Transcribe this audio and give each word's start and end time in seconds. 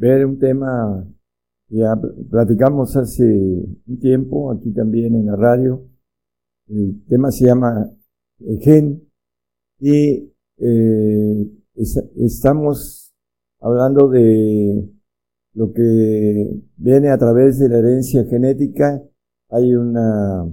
ver 0.00 0.24
un 0.24 0.38
tema 0.38 1.06
que 1.68 1.84
platicamos 2.30 2.96
hace 2.96 3.22
un 3.22 3.98
tiempo, 4.00 4.50
aquí 4.50 4.72
también 4.72 5.14
en 5.14 5.26
la 5.26 5.36
radio. 5.36 5.86
El 6.68 7.04
tema 7.06 7.30
se 7.30 7.44
llama 7.46 7.90
Gen 8.60 9.06
y 9.78 10.32
eh, 10.56 11.50
estamos 12.16 13.14
hablando 13.60 14.08
de 14.08 14.88
lo 15.52 15.72
que 15.72 16.62
viene 16.76 17.10
a 17.10 17.18
través 17.18 17.58
de 17.58 17.68
la 17.68 17.78
herencia 17.78 18.24
genética. 18.24 19.02
Hay 19.50 19.74
una 19.74 20.50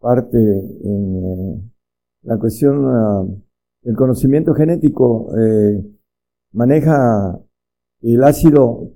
parte 0.00 0.38
en 0.38 1.16
eh, 1.16 1.70
la 2.22 2.38
cuestión 2.38 3.44
del 3.82 3.94
conocimiento 3.94 4.52
genético, 4.52 5.32
eh, 5.38 5.80
maneja 6.52 7.40
el 8.02 8.24
ácido, 8.24 8.90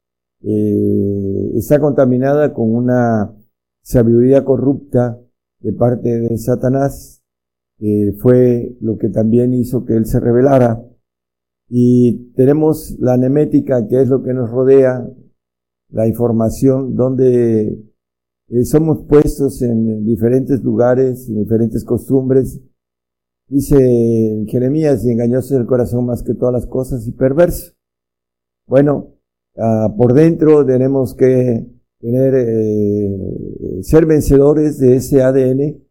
eh, 0.43 1.53
está 1.55 1.81
contaminada 1.81 2.53
con 2.53 2.75
una 2.75 3.37
sabiduría 3.83 4.45
corrupta 4.45 5.21
de 5.61 5.73
parte 5.73 6.21
de 6.21 6.39
Satanás, 6.39 7.22
fue 8.19 8.77
lo 8.81 8.97
que 8.97 9.09
también 9.09 9.55
hizo 9.55 9.85
que 9.85 9.95
él 9.95 10.07
se 10.07 10.21
revelara. 10.21 10.83
Y 11.69 12.33
tenemos 12.35 12.97
la 12.99 13.17
nemética, 13.17 13.89
que 13.89 14.03
es 14.03 14.09
lo 14.09 14.23
que 14.23 14.35
nos 14.35 14.51
rodea, 14.51 15.09
la 15.91 16.07
información, 16.07 16.95
donde 16.95 17.79
eh, 18.49 18.65
somos 18.65 19.05
puestos 19.09 19.63
en 19.63 20.05
diferentes 20.05 20.63
lugares, 20.63 21.29
en 21.29 21.37
diferentes 21.37 21.85
costumbres. 21.85 22.61
Dice 23.49 24.45
Jeremías, 24.49 25.05
y 25.05 25.11
engañoso 25.11 25.55
es 25.55 25.61
el 25.61 25.67
corazón 25.67 26.07
más 26.07 26.23
que 26.23 26.35
todas 26.35 26.53
las 26.53 26.67
cosas 26.67 27.07
y 27.07 27.13
perverso. 27.13 27.73
Bueno, 28.67 29.15
ah, 29.57 29.95
por 29.97 30.15
dentro 30.15 30.65
tenemos 30.65 31.15
que 31.15 31.67
tener, 32.01 32.35
eh, 32.35 33.83
ser 33.83 34.07
vencedores 34.07 34.79
de 34.79 34.97
ese 34.97 35.23
ADN 35.23 35.82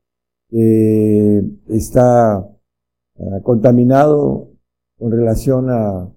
eh, 0.51 1.43
está 1.69 2.35
ah, 2.37 3.39
contaminado 3.43 4.51
con 4.97 5.11
relación 5.11 5.69
a, 5.69 6.11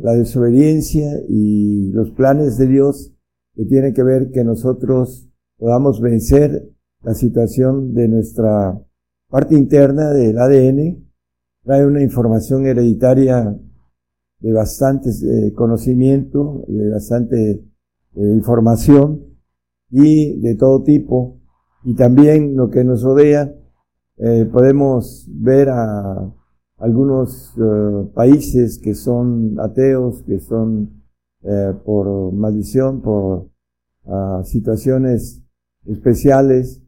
la 0.00 0.12
desobediencia 0.12 1.20
y 1.28 1.90
los 1.90 2.12
planes 2.12 2.58
de 2.58 2.68
Dios 2.68 3.12
que 3.56 3.64
tienen 3.64 3.92
que 3.92 4.04
ver 4.04 4.30
que 4.30 4.44
nosotros 4.44 5.28
podamos 5.56 6.00
vencer 6.00 6.70
la 7.02 7.14
situación 7.14 7.92
de 7.92 8.06
nuestra 8.06 8.80
parte 9.28 9.56
interna 9.56 10.10
del 10.10 10.38
ADN, 10.38 11.04
trae 11.64 11.84
una 11.84 12.02
información 12.04 12.66
hereditaria 12.66 13.58
de 14.38 14.52
bastante 14.52 15.10
eh, 15.10 15.52
conocimiento, 15.54 16.64
de 16.68 16.90
bastante 16.90 17.50
eh, 17.50 17.62
información 18.14 19.24
y 19.90 20.40
de 20.40 20.54
todo 20.54 20.84
tipo 20.84 21.37
y 21.84 21.94
también 21.94 22.56
lo 22.56 22.70
que 22.70 22.84
nos 22.84 23.02
rodea. 23.02 23.54
Eh, 24.16 24.48
podemos 24.50 25.28
ver 25.30 25.68
a 25.68 26.34
algunos 26.78 27.54
eh, 27.56 28.08
países 28.14 28.78
que 28.78 28.94
son 28.94 29.58
ateos, 29.60 30.22
que 30.22 30.40
son 30.40 31.02
eh, 31.42 31.72
por 31.84 32.32
maldición, 32.32 33.00
por 33.00 33.48
uh, 34.04 34.42
situaciones 34.44 35.42
especiales. 35.86 36.82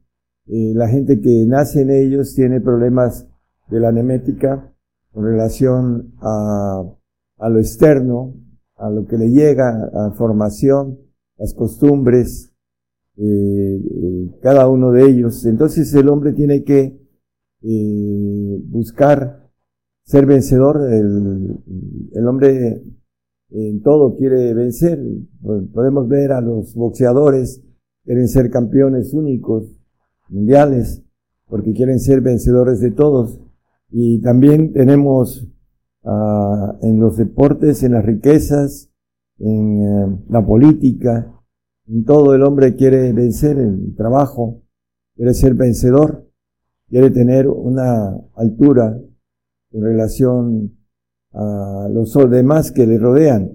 la 0.47 0.89
gente 0.89 1.21
que 1.21 1.45
nace 1.47 1.83
en 1.83 1.91
ellos 1.91 2.35
tiene 2.35 2.61
problemas 2.61 3.29
de 3.69 3.79
la 3.79 3.93
nemética 3.93 4.75
con 5.13 5.25
relación 5.25 6.13
a, 6.21 6.83
a 7.39 7.49
lo 7.49 7.61
externo, 7.61 8.35
a 8.77 8.91
lo 8.91 9.07
que 9.07 9.17
le 9.17 9.31
llega, 9.31 9.91
a 9.95 10.11
formación, 10.11 10.99
las 11.37 11.55
costumbres, 11.55 12.50
eh, 13.23 13.83
eh, 13.85 14.31
cada 14.41 14.67
uno 14.67 14.93
de 14.93 15.05
ellos. 15.05 15.45
Entonces 15.45 15.93
el 15.93 16.09
hombre 16.09 16.33
tiene 16.33 16.65
que 16.65 16.99
eh, 17.63 18.63
buscar 18.65 19.51
ser 20.05 20.25
vencedor. 20.25 20.81
El, 20.91 22.27
hombre 22.27 22.83
en 23.51 23.83
todo 23.83 24.17
quiere 24.17 24.55
vencer. 24.55 24.99
Podemos 25.43 26.09
ver 26.09 26.33
a 26.33 26.41
los 26.41 26.75
boxeadores, 26.75 27.63
quieren 28.05 28.27
ser 28.27 28.51
campeones 28.51 29.13
únicos, 29.13 29.71
mundiales, 30.31 31.03
porque 31.47 31.75
quieren 31.75 32.01
ser 32.01 32.23
vencedores 32.23 32.81
de 32.81 32.91
todos. 32.91 33.39
Y 33.91 34.23
también 34.23 34.73
tenemos 34.73 35.47
ah, 36.05 36.79
en 36.81 37.01
los 37.01 37.19
deportes, 37.19 37.83
en 37.83 37.93
las 37.93 38.07
riquezas, 38.07 38.91
en 39.39 40.23
la 40.31 40.47
política, 40.47 41.40
en 41.91 42.05
todo 42.05 42.35
el 42.35 42.43
hombre 42.43 42.77
quiere 42.77 43.13
vencer 43.13 43.59
el 43.59 43.97
trabajo, 43.97 44.63
quiere 45.17 45.35
ser 45.35 45.55
vencedor, 45.55 46.31
quiere 46.89 47.11
tener 47.11 47.49
una 47.49 48.17
altura 48.37 48.97
en 49.73 49.83
relación 49.83 50.79
a 51.33 51.89
los 51.91 52.15
demás 52.31 52.71
que 52.71 52.87
le 52.87 52.97
rodean. 52.97 53.51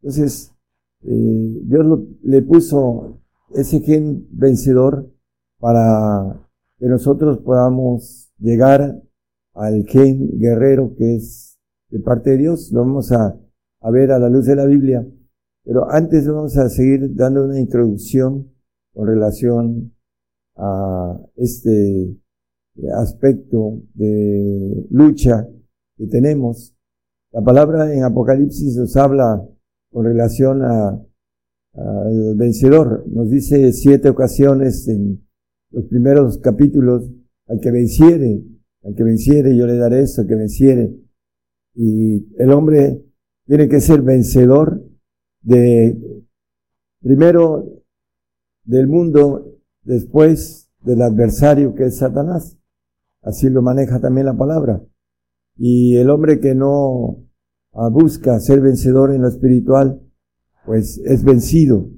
Entonces, 0.00 0.52
eh, 1.02 1.60
Dios 1.64 2.00
le 2.22 2.42
puso 2.42 3.20
ese 3.54 3.80
gen 3.80 4.26
vencedor 4.30 5.10
para 5.58 6.48
que 6.78 6.86
nosotros 6.86 7.38
podamos 7.38 8.32
llegar 8.38 9.02
al 9.52 9.84
gen 9.86 10.38
guerrero 10.38 10.94
que 10.96 11.16
es 11.16 11.58
de 11.88 11.98
parte 11.98 12.30
de 12.30 12.38
Dios. 12.38 12.70
Lo 12.70 12.80
vamos 12.80 13.10
a 13.10 13.36
ver 13.90 14.12
a 14.12 14.18
la 14.18 14.28
luz 14.28 14.46
de 14.46 14.56
la 14.56 14.64
Biblia. 14.64 15.04
Pero 15.64 15.90
antes 15.90 16.28
vamos 16.28 16.56
a 16.58 16.68
seguir 16.68 17.14
dando 17.14 17.44
una 17.44 17.58
introducción 17.58 18.52
con 18.92 19.06
relación 19.06 19.94
a 20.56 21.18
este 21.36 22.16
aspecto 22.94 23.80
de 23.94 24.86
lucha 24.90 25.48
que 25.96 26.06
tenemos. 26.06 26.74
La 27.32 27.40
palabra 27.40 27.92
en 27.94 28.04
Apocalipsis 28.04 28.76
nos 28.76 28.96
habla 28.96 29.42
con 29.90 30.04
relación 30.04 30.62
al 30.62 31.06
vencedor. 32.36 33.04
Nos 33.08 33.30
dice 33.30 33.72
siete 33.72 34.10
ocasiones 34.10 34.86
en 34.88 35.26
los 35.70 35.86
primeros 35.86 36.38
capítulos, 36.38 37.10
al 37.48 37.58
que 37.60 37.70
venciere, 37.70 38.44
al 38.84 38.94
que 38.94 39.02
venciere 39.02 39.56
yo 39.56 39.66
le 39.66 39.76
daré 39.76 40.00
esto, 40.00 40.20
al 40.20 40.28
que 40.28 40.36
venciere. 40.36 40.94
Y 41.74 42.26
el 42.38 42.52
hombre 42.52 43.02
tiene 43.46 43.68
que 43.68 43.80
ser 43.80 44.02
vencedor 44.02 44.93
de, 45.44 46.24
primero, 47.00 47.82
del 48.64 48.88
mundo, 48.88 49.58
después 49.82 50.70
del 50.82 51.02
adversario 51.02 51.74
que 51.74 51.84
es 51.84 51.98
Satanás. 51.98 52.58
Así 53.22 53.48
lo 53.48 53.62
maneja 53.62 54.00
también 54.00 54.26
la 54.26 54.36
palabra. 54.36 54.82
Y 55.56 55.96
el 55.96 56.10
hombre 56.10 56.40
que 56.40 56.54
no 56.54 57.24
busca 57.92 58.38
ser 58.40 58.60
vencedor 58.60 59.12
en 59.12 59.22
lo 59.22 59.28
espiritual, 59.28 60.00
pues 60.66 60.98
es 61.04 61.24
vencido. 61.24 61.90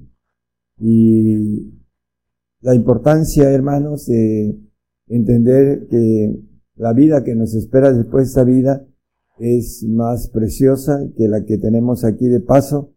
Y 0.79 1.73
la 2.61 2.75
importancia, 2.75 3.49
hermanos, 3.49 4.05
de 4.05 4.57
entender 5.07 5.87
que 5.87 6.39
la 6.75 6.93
vida 6.93 7.23
que 7.23 7.35
nos 7.35 7.55
espera 7.55 7.91
después 7.91 8.25
de 8.25 8.29
esta 8.29 8.43
vida 8.43 8.85
es 9.39 9.83
más 9.87 10.29
preciosa 10.29 10.99
que 11.15 11.27
la 11.27 11.45
que 11.45 11.57
tenemos 11.57 12.03
aquí 12.03 12.27
de 12.27 12.39
paso 12.39 12.96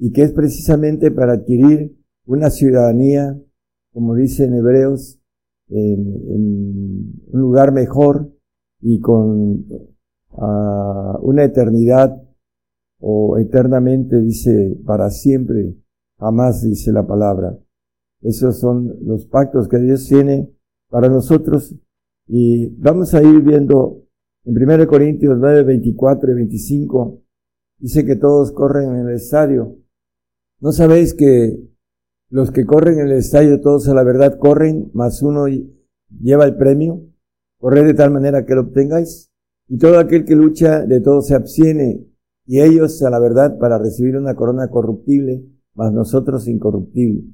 y 0.00 0.12
que 0.12 0.22
es 0.22 0.32
precisamente 0.32 1.10
para 1.10 1.34
adquirir 1.34 1.94
una 2.24 2.48
ciudadanía, 2.48 3.38
como 3.92 4.14
dicen 4.14 4.54
Hebreos, 4.54 5.20
en, 5.68 7.20
un 7.32 7.40
lugar 7.40 7.72
mejor 7.72 8.32
y 8.80 8.98
con 8.98 9.66
ah, 10.32 11.18
una 11.20 11.44
eternidad 11.44 12.20
o 12.98 13.36
eternamente, 13.38 14.20
dice, 14.20 14.78
para 14.86 15.10
siempre, 15.10 15.76
jamás 16.18 16.62
dice 16.62 16.92
la 16.92 17.06
palabra. 17.06 17.58
Esos 18.22 18.58
son 18.58 18.96
los 19.02 19.26
pactos 19.26 19.68
que 19.68 19.78
Dios 19.78 20.06
tiene 20.06 20.50
para 20.88 21.08
nosotros 21.08 21.74
y 22.26 22.68
vamos 22.76 23.12
a 23.12 23.22
ir 23.22 23.42
viendo 23.42 24.02
en 24.44 24.62
1 24.62 24.86
Corintios 24.86 25.36
9, 25.38 25.62
24 25.62 26.30
y 26.30 26.34
25, 26.34 27.22
dice 27.78 28.06
que 28.06 28.16
todos 28.16 28.52
corren 28.52 28.94
en 28.94 29.08
el 29.08 29.14
estadio. 29.16 29.76
¿No 30.60 30.72
sabéis 30.72 31.14
que 31.14 31.58
los 32.28 32.50
que 32.50 32.66
corren 32.66 32.98
en 32.98 33.06
el 33.06 33.12
estadio, 33.12 33.62
todos 33.62 33.88
a 33.88 33.94
la 33.94 34.04
verdad 34.04 34.38
corren, 34.38 34.90
más 34.92 35.22
uno 35.22 35.46
lleva 36.20 36.44
el 36.44 36.56
premio? 36.56 37.00
Corred 37.58 37.86
de 37.86 37.94
tal 37.94 38.10
manera 38.10 38.44
que 38.44 38.54
lo 38.54 38.62
obtengáis. 38.62 39.30
Y 39.68 39.78
todo 39.78 39.98
aquel 39.98 40.26
que 40.26 40.36
lucha, 40.36 40.84
de 40.84 41.00
todo 41.00 41.22
se 41.22 41.34
abstiene, 41.34 42.06
y 42.44 42.60
ellos 42.60 43.02
a 43.02 43.08
la 43.08 43.18
verdad 43.18 43.58
para 43.58 43.78
recibir 43.78 44.18
una 44.18 44.34
corona 44.34 44.68
corruptible, 44.68 45.46
más 45.74 45.94
nosotros 45.94 46.46
incorruptible. 46.46 47.24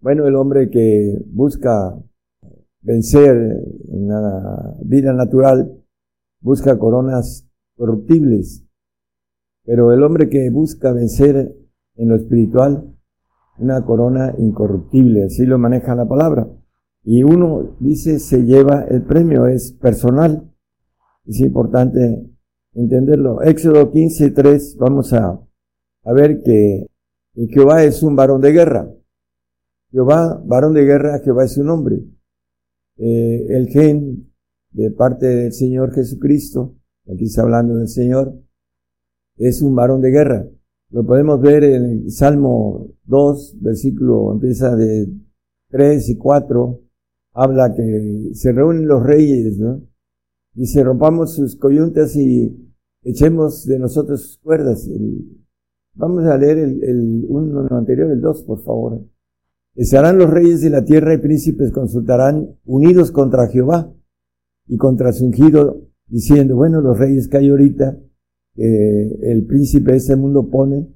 Bueno, 0.00 0.26
el 0.26 0.34
hombre 0.36 0.70
que 0.70 1.22
busca 1.26 2.02
vencer 2.80 3.36
en 3.88 4.08
la 4.08 4.74
vida 4.84 5.12
natural 5.12 5.84
busca 6.40 6.78
coronas 6.78 7.46
corruptibles, 7.76 8.64
pero 9.64 9.92
el 9.92 10.02
hombre 10.02 10.30
que 10.30 10.48
busca 10.48 10.92
vencer 10.92 11.54
en 11.98 12.08
lo 12.08 12.16
espiritual 12.16 12.94
una 13.58 13.84
corona 13.84 14.34
incorruptible, 14.38 15.24
así 15.24 15.44
lo 15.44 15.58
maneja 15.58 15.94
la 15.94 16.08
palabra. 16.08 16.48
Y 17.02 17.22
uno 17.22 17.76
dice 17.80 18.18
se 18.18 18.44
lleva 18.44 18.84
el 18.84 19.02
premio, 19.02 19.46
es 19.46 19.72
personal. 19.72 20.50
Es 21.26 21.40
importante 21.40 22.24
entenderlo. 22.74 23.42
Éxodo 23.42 23.92
15.3, 23.92 24.76
vamos 24.78 25.12
a, 25.12 25.40
a 26.04 26.12
ver 26.12 26.42
que 26.42 26.86
Jehová 27.34 27.84
es 27.84 28.02
un 28.02 28.16
varón 28.16 28.40
de 28.40 28.52
guerra. 28.52 28.90
Jehová, 29.90 30.40
varón 30.44 30.74
de 30.74 30.84
guerra, 30.84 31.20
Jehová 31.20 31.44
es 31.44 31.52
su 31.52 31.64
nombre. 31.64 32.00
Eh, 32.96 33.46
el 33.50 33.68
gen 33.68 34.32
de 34.70 34.90
parte 34.90 35.26
del 35.26 35.52
Señor 35.52 35.92
Jesucristo, 35.94 36.76
aquí 37.12 37.24
está 37.24 37.42
hablando 37.42 37.76
del 37.76 37.88
Señor, 37.88 38.34
es 39.36 39.62
un 39.62 39.74
varón 39.74 40.00
de 40.00 40.10
guerra. 40.10 40.46
Lo 40.90 41.04
podemos 41.04 41.40
ver 41.40 41.64
en 41.64 41.84
el 41.84 42.10
Salmo 42.10 42.88
2, 43.04 43.58
versículo, 43.60 44.32
empieza 44.32 44.74
de 44.74 45.08
3 45.68 46.08
y 46.08 46.16
4, 46.16 46.80
habla 47.34 47.74
que 47.74 48.30
se 48.32 48.52
reúnen 48.52 48.88
los 48.88 49.02
reyes, 49.02 49.58
¿no? 49.58 49.82
Dice, 50.54 50.82
rompamos 50.82 51.34
sus 51.34 51.56
coyuntas 51.56 52.16
y 52.16 52.72
echemos 53.02 53.66
de 53.66 53.78
nosotros 53.78 54.22
sus 54.22 54.38
cuerdas. 54.38 54.88
vamos 55.94 56.24
a 56.24 56.38
leer 56.38 56.58
el, 56.58 56.82
el 56.82 57.26
uno 57.28 57.68
anterior, 57.70 58.10
el 58.10 58.22
2, 58.22 58.42
por 58.44 58.62
favor. 58.62 59.02
Estarán 59.74 60.16
los 60.16 60.30
reyes 60.30 60.62
de 60.62 60.70
la 60.70 60.84
tierra 60.84 61.12
y 61.12 61.18
príncipes 61.18 61.70
consultarán 61.70 62.56
unidos 62.64 63.12
contra 63.12 63.46
Jehová 63.48 63.92
y 64.66 64.78
contra 64.78 65.12
su 65.12 65.26
ungido, 65.26 65.82
diciendo, 66.06 66.56
bueno, 66.56 66.80
los 66.80 66.98
reyes 66.98 67.28
que 67.28 67.36
hay 67.36 67.50
ahorita, 67.50 67.98
el 68.56 69.46
príncipe 69.46 69.92
de 69.92 69.98
este 69.98 70.16
mundo 70.16 70.50
pone, 70.50 70.88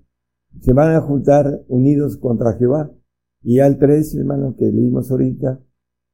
se 0.61 0.73
van 0.73 0.95
a 0.95 1.01
juntar 1.01 1.63
unidos 1.69 2.17
contra 2.17 2.55
Jehová. 2.55 2.93
Y 3.43 3.59
al 3.59 3.79
3, 3.79 4.15
hermano, 4.17 4.55
que 4.57 4.67
leímos 4.67 5.11
ahorita, 5.11 5.61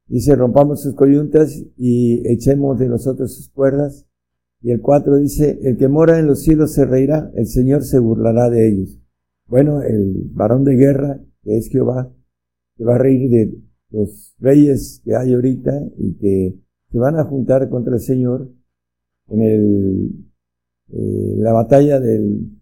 dice, 0.07 0.35
rompamos 0.35 0.81
sus 0.81 0.95
coyuntas 0.95 1.63
y 1.77 2.27
echemos 2.27 2.79
de 2.79 2.87
nosotros 2.87 3.35
sus 3.35 3.49
cuerdas. 3.49 4.05
Y 4.61 4.71
el 4.71 4.81
4 4.81 5.17
dice, 5.17 5.59
el 5.63 5.77
que 5.77 5.87
mora 5.87 6.19
en 6.19 6.27
los 6.27 6.41
cielos 6.41 6.73
se 6.73 6.85
reirá, 6.85 7.31
el 7.35 7.47
Señor 7.47 7.83
se 7.83 7.99
burlará 7.99 8.49
de 8.49 8.67
ellos. 8.67 8.99
Bueno, 9.47 9.81
el 9.81 10.29
varón 10.33 10.63
de 10.63 10.75
guerra, 10.75 11.21
que 11.43 11.57
es 11.57 11.69
Jehová, 11.69 12.11
se 12.77 12.83
va 12.83 12.95
a 12.95 12.99
reír 12.99 13.29
de 13.29 13.57
los 13.91 14.35
reyes 14.39 15.01
que 15.03 15.15
hay 15.15 15.33
ahorita 15.33 15.71
y 15.97 16.13
que 16.15 16.59
se 16.91 16.97
van 16.97 17.17
a 17.17 17.23
juntar 17.23 17.69
contra 17.69 17.95
el 17.95 18.01
Señor 18.01 18.51
en 19.27 19.41
el, 19.41 20.28
eh, 20.91 21.35
la 21.37 21.53
batalla 21.53 21.99
del, 21.99 22.59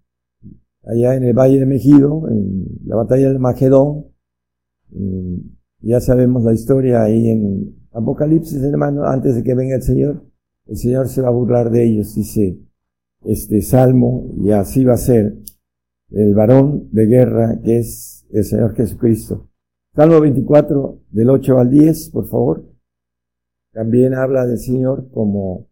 allá 0.85 1.15
en 1.15 1.23
el 1.23 1.33
Valle 1.33 1.59
de 1.59 1.65
Mejido, 1.65 2.27
en 2.29 2.65
la 2.85 2.95
batalla 2.95 3.29
del 3.29 3.39
Magedón. 3.39 4.07
ya 5.81 5.99
sabemos 5.99 6.43
la 6.43 6.53
historia 6.53 7.03
ahí 7.03 7.29
en 7.29 7.75
Apocalipsis, 7.91 8.61
hermano, 8.61 9.05
antes 9.05 9.35
de 9.35 9.43
que 9.43 9.55
venga 9.55 9.75
el 9.75 9.83
Señor, 9.83 10.23
el 10.67 10.77
Señor 10.77 11.07
se 11.07 11.21
va 11.21 11.29
a 11.29 11.31
burlar 11.31 11.71
de 11.71 11.85
ellos, 11.85 12.13
dice 12.15 12.59
este 13.23 13.61
salmo, 13.61 14.29
y 14.37 14.51
así 14.51 14.83
va 14.83 14.93
a 14.93 14.97
ser 14.97 15.37
el 16.11 16.35
varón 16.35 16.89
de 16.91 17.05
guerra 17.05 17.59
que 17.63 17.77
es 17.79 18.25
el 18.31 18.43
Señor 18.43 18.75
Jesucristo. 18.75 19.49
Salmo 19.95 20.21
24, 20.21 20.99
del 21.09 21.29
8 21.29 21.57
al 21.57 21.71
10, 21.71 22.09
por 22.11 22.27
favor. 22.27 22.65
También 23.73 24.13
habla 24.13 24.45
del 24.45 24.59
Señor 24.59 25.09
como, 25.11 25.66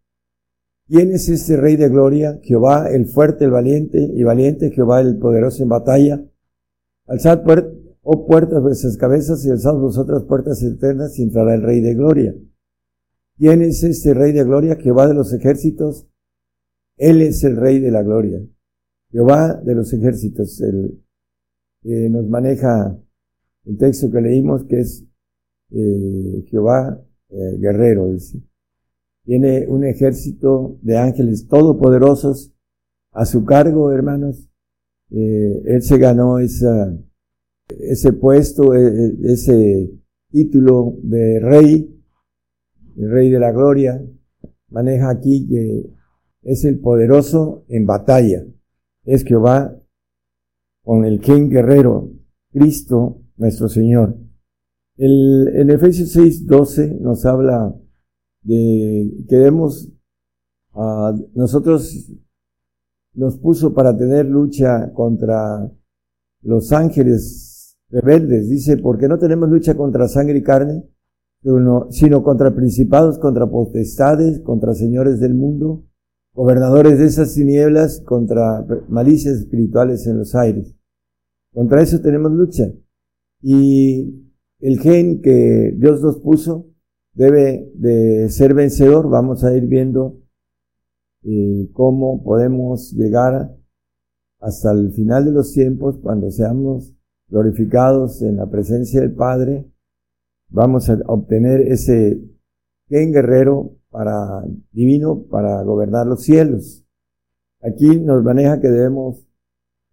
¿quién 0.88 1.12
es 1.12 1.28
este 1.28 1.56
Rey 1.56 1.76
de 1.76 1.88
Gloria? 1.88 2.38
Jehová 2.42 2.90
el 2.90 3.06
fuerte, 3.06 3.44
el 3.44 3.50
valiente 3.50 3.98
y 3.98 4.22
valiente, 4.22 4.70
Jehová 4.70 5.00
el 5.00 5.18
poderoso 5.18 5.62
en 5.62 5.68
batalla. 5.68 6.24
Alzad, 7.06 7.42
oh 8.02 8.26
puertas 8.26 8.62
vuestras 8.62 8.96
cabezas 8.96 9.44
y 9.44 9.50
alzad 9.50 9.74
vosotras 9.74 10.24
puertas 10.24 10.62
eternas 10.62 11.18
y 11.18 11.22
entrará 11.22 11.54
el 11.54 11.62
Rey 11.62 11.80
de 11.80 11.94
Gloria. 11.94 12.34
¿Quién 13.36 13.62
es 13.62 13.82
este 13.82 14.14
Rey 14.14 14.32
de 14.32 14.44
Gloria? 14.44 14.76
Jehová 14.76 15.06
de 15.06 15.14
los 15.14 15.32
ejércitos. 15.32 16.08
Él 16.96 17.20
es 17.20 17.44
el 17.44 17.56
Rey 17.56 17.78
de 17.80 17.90
la 17.90 18.02
Gloria. 18.02 18.40
Jehová 19.10 19.54
de 19.54 19.74
los 19.74 19.92
ejércitos, 19.92 20.60
el 20.60 21.02
nos 22.10 22.26
maneja 22.28 22.98
el 23.64 23.78
texto 23.78 24.10
que 24.10 24.20
leímos 24.20 24.64
que 24.64 24.80
es 24.80 25.04
eh, 25.70 26.44
Jehová 26.48 27.00
eh, 27.28 27.56
guerrero, 27.58 28.12
dice. 28.12 28.42
Tiene 29.26 29.66
un 29.66 29.84
ejército 29.84 30.78
de 30.82 30.96
ángeles 30.96 31.48
todopoderosos 31.48 32.52
a 33.10 33.26
su 33.26 33.44
cargo, 33.44 33.90
hermanos. 33.90 34.48
Eh, 35.10 35.62
él 35.66 35.82
se 35.82 35.98
ganó 35.98 36.38
esa, 36.38 36.96
ese 37.68 38.12
puesto, 38.12 38.72
e, 38.72 38.86
e, 38.86 39.32
ese 39.32 39.90
título 40.30 40.94
de 41.02 41.40
rey, 41.40 41.92
el 42.96 43.10
rey 43.10 43.28
de 43.28 43.40
la 43.40 43.50
gloria. 43.50 44.00
Maneja 44.68 45.10
aquí 45.10 45.48
que 45.48 45.90
es 46.42 46.64
el 46.64 46.78
poderoso 46.78 47.64
en 47.66 47.84
batalla. 47.84 48.46
Es 49.04 49.24
Jehová 49.24 49.76
con 50.84 51.04
el 51.04 51.18
quien 51.18 51.50
guerrero, 51.50 52.12
Cristo 52.52 53.22
nuestro 53.36 53.68
Señor. 53.68 54.16
El, 54.96 55.48
en 55.52 55.70
Efesios 55.70 56.12
6, 56.12 56.46
12 56.46 56.98
nos 57.00 57.26
habla 57.26 57.74
de 58.46 59.24
que 59.28 59.36
debemos, 59.36 59.88
uh, 60.74 61.12
nosotros 61.34 62.12
nos 63.14 63.36
puso 63.38 63.74
para 63.74 63.96
tener 63.96 64.26
lucha 64.26 64.92
contra 64.92 65.70
los 66.42 66.72
ángeles 66.72 67.76
rebeldes. 67.88 68.48
Dice, 68.48 68.76
porque 68.76 69.08
no 69.08 69.18
tenemos 69.18 69.48
lucha 69.48 69.76
contra 69.76 70.08
sangre 70.08 70.38
y 70.38 70.42
carne, 70.42 70.84
sino 71.90 72.22
contra 72.22 72.54
principados, 72.54 73.18
contra 73.18 73.46
potestades, 73.46 74.40
contra 74.40 74.74
señores 74.74 75.20
del 75.20 75.34
mundo, 75.34 75.84
gobernadores 76.32 76.98
de 76.98 77.06
esas 77.06 77.34
tinieblas, 77.34 78.00
contra 78.00 78.66
malicias 78.88 79.38
espirituales 79.38 80.06
en 80.06 80.18
los 80.18 80.34
aires. 80.34 80.74
Contra 81.52 81.82
eso 81.82 82.00
tenemos 82.00 82.32
lucha. 82.32 82.72
Y 83.42 84.28
el 84.60 84.78
gen 84.80 85.20
que 85.20 85.74
Dios 85.76 86.02
nos 86.02 86.18
puso 86.18 86.66
debe 87.16 87.70
de 87.74 88.28
ser 88.28 88.54
vencedor. 88.54 89.08
Vamos 89.08 89.42
a 89.42 89.52
ir 89.56 89.66
viendo 89.66 90.20
eh, 91.24 91.68
cómo 91.72 92.22
podemos 92.22 92.92
llegar 92.92 93.56
hasta 94.38 94.70
el 94.70 94.92
final 94.92 95.24
de 95.24 95.32
los 95.32 95.52
tiempos 95.52 95.98
cuando 95.98 96.30
seamos 96.30 96.94
glorificados 97.28 98.22
en 98.22 98.36
la 98.36 98.48
presencia 98.48 99.00
del 99.00 99.12
Padre. 99.12 99.66
Vamos 100.48 100.88
a 100.88 100.98
obtener 101.06 101.62
ese 101.62 102.20
gen 102.88 103.12
guerrero 103.12 103.72
para 103.90 104.44
divino 104.70 105.24
para 105.24 105.62
gobernar 105.62 106.06
los 106.06 106.22
cielos. 106.22 106.84
Aquí 107.60 107.98
nos 107.98 108.22
maneja 108.22 108.60
que 108.60 108.68
debemos 108.68 109.26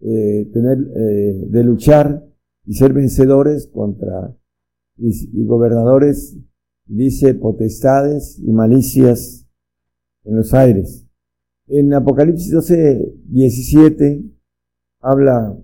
eh, 0.02 0.50
tener 0.54 0.78
eh, 0.96 1.46
de 1.48 1.64
luchar 1.64 2.28
y 2.66 2.74
ser 2.74 2.94
vencedores 2.94 3.68
contra 3.68 4.36
y, 4.98 5.46
gobernadores, 5.46 6.38
dice 6.86 7.34
potestades 7.34 8.40
y 8.40 8.52
malicias 8.52 9.48
en 10.24 10.36
los 10.36 10.54
aires. 10.54 11.06
En 11.68 11.94
Apocalipsis 11.94 12.52
12, 12.52 13.14
17 13.26 14.24
habla 15.00 15.58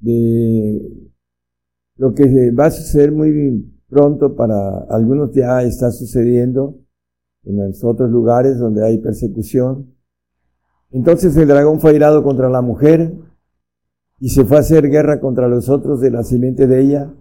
de 0.00 1.10
lo 1.96 2.14
que 2.14 2.50
va 2.50 2.66
a 2.66 2.70
suceder 2.70 3.12
muy 3.12 3.72
pronto 3.88 4.36
para 4.36 4.78
algunos 4.90 5.32
ya 5.32 5.62
está 5.62 5.90
sucediendo 5.90 6.78
en 7.44 7.58
los 7.58 7.82
otros 7.84 8.10
lugares 8.10 8.58
donde 8.58 8.84
hay 8.84 8.98
persecución. 8.98 9.94
Entonces 10.90 11.36
el 11.36 11.48
dragón 11.48 11.80
fue 11.80 11.90
airado 11.92 12.22
contra 12.22 12.48
la 12.48 12.62
mujer 12.62 13.14
y 14.18 14.30
se 14.30 14.44
fue 14.44 14.58
a 14.58 14.60
hacer 14.60 14.88
guerra 14.88 15.20
contra 15.20 15.48
los 15.48 15.68
otros 15.68 16.00
de 16.00 16.10
la 16.10 16.22
simiente 16.22 16.66
de 16.66 16.80
ella, 16.80 17.14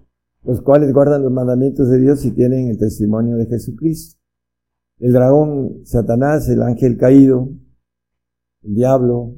los 0.46 0.62
cuales 0.62 0.94
guardan 0.94 1.24
los 1.24 1.32
mandamientos 1.32 1.90
de 1.90 2.00
Dios 2.00 2.24
y 2.26 2.32
tienen 2.32 2.70
el 2.70 2.78
testimonio 2.78 3.36
de 3.38 3.48
Jesucristo. 3.48 4.20
El 5.00 5.12
dragón, 5.12 5.82
Satanás, 5.86 6.48
el 6.50 6.62
ángel 6.62 6.98
caído, 6.98 7.50
el 8.64 8.76
diablo, 8.76 9.36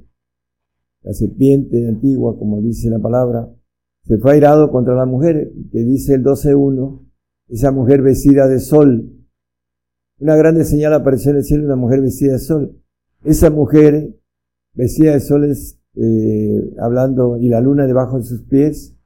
la 1.01 1.13
serpiente 1.13 1.87
antigua, 1.87 2.37
como 2.37 2.61
dice 2.61 2.89
la 2.89 2.99
palabra, 2.99 3.49
se 4.03 4.17
fue 4.17 4.33
airado 4.33 4.69
contra 4.71 4.95
la 4.95 5.05
mujer, 5.05 5.51
que 5.71 5.79
dice 5.79 6.15
el 6.15 6.23
12.1, 6.23 7.05
esa 7.49 7.71
mujer 7.71 8.01
vestida 8.01 8.47
de 8.47 8.59
sol. 8.59 9.13
Una 10.19 10.35
grande 10.35 10.65
señal 10.65 10.93
apareció 10.93 11.31
en 11.31 11.37
el 11.37 11.43
cielo, 11.43 11.65
una 11.65 11.75
mujer 11.75 12.01
vestida 12.01 12.33
de 12.33 12.39
sol. 12.39 12.81
Esa 13.23 13.49
mujer 13.49 14.15
vestida 14.73 15.13
de 15.13 15.19
sol 15.21 15.45
es 15.45 15.79
eh, 15.95 16.73
hablando, 16.79 17.37
y 17.37 17.49
la 17.49 17.61
luna 17.61 17.87
debajo 17.87 18.17
de 18.17 18.23
sus 18.23 18.41
pies, 18.43 18.96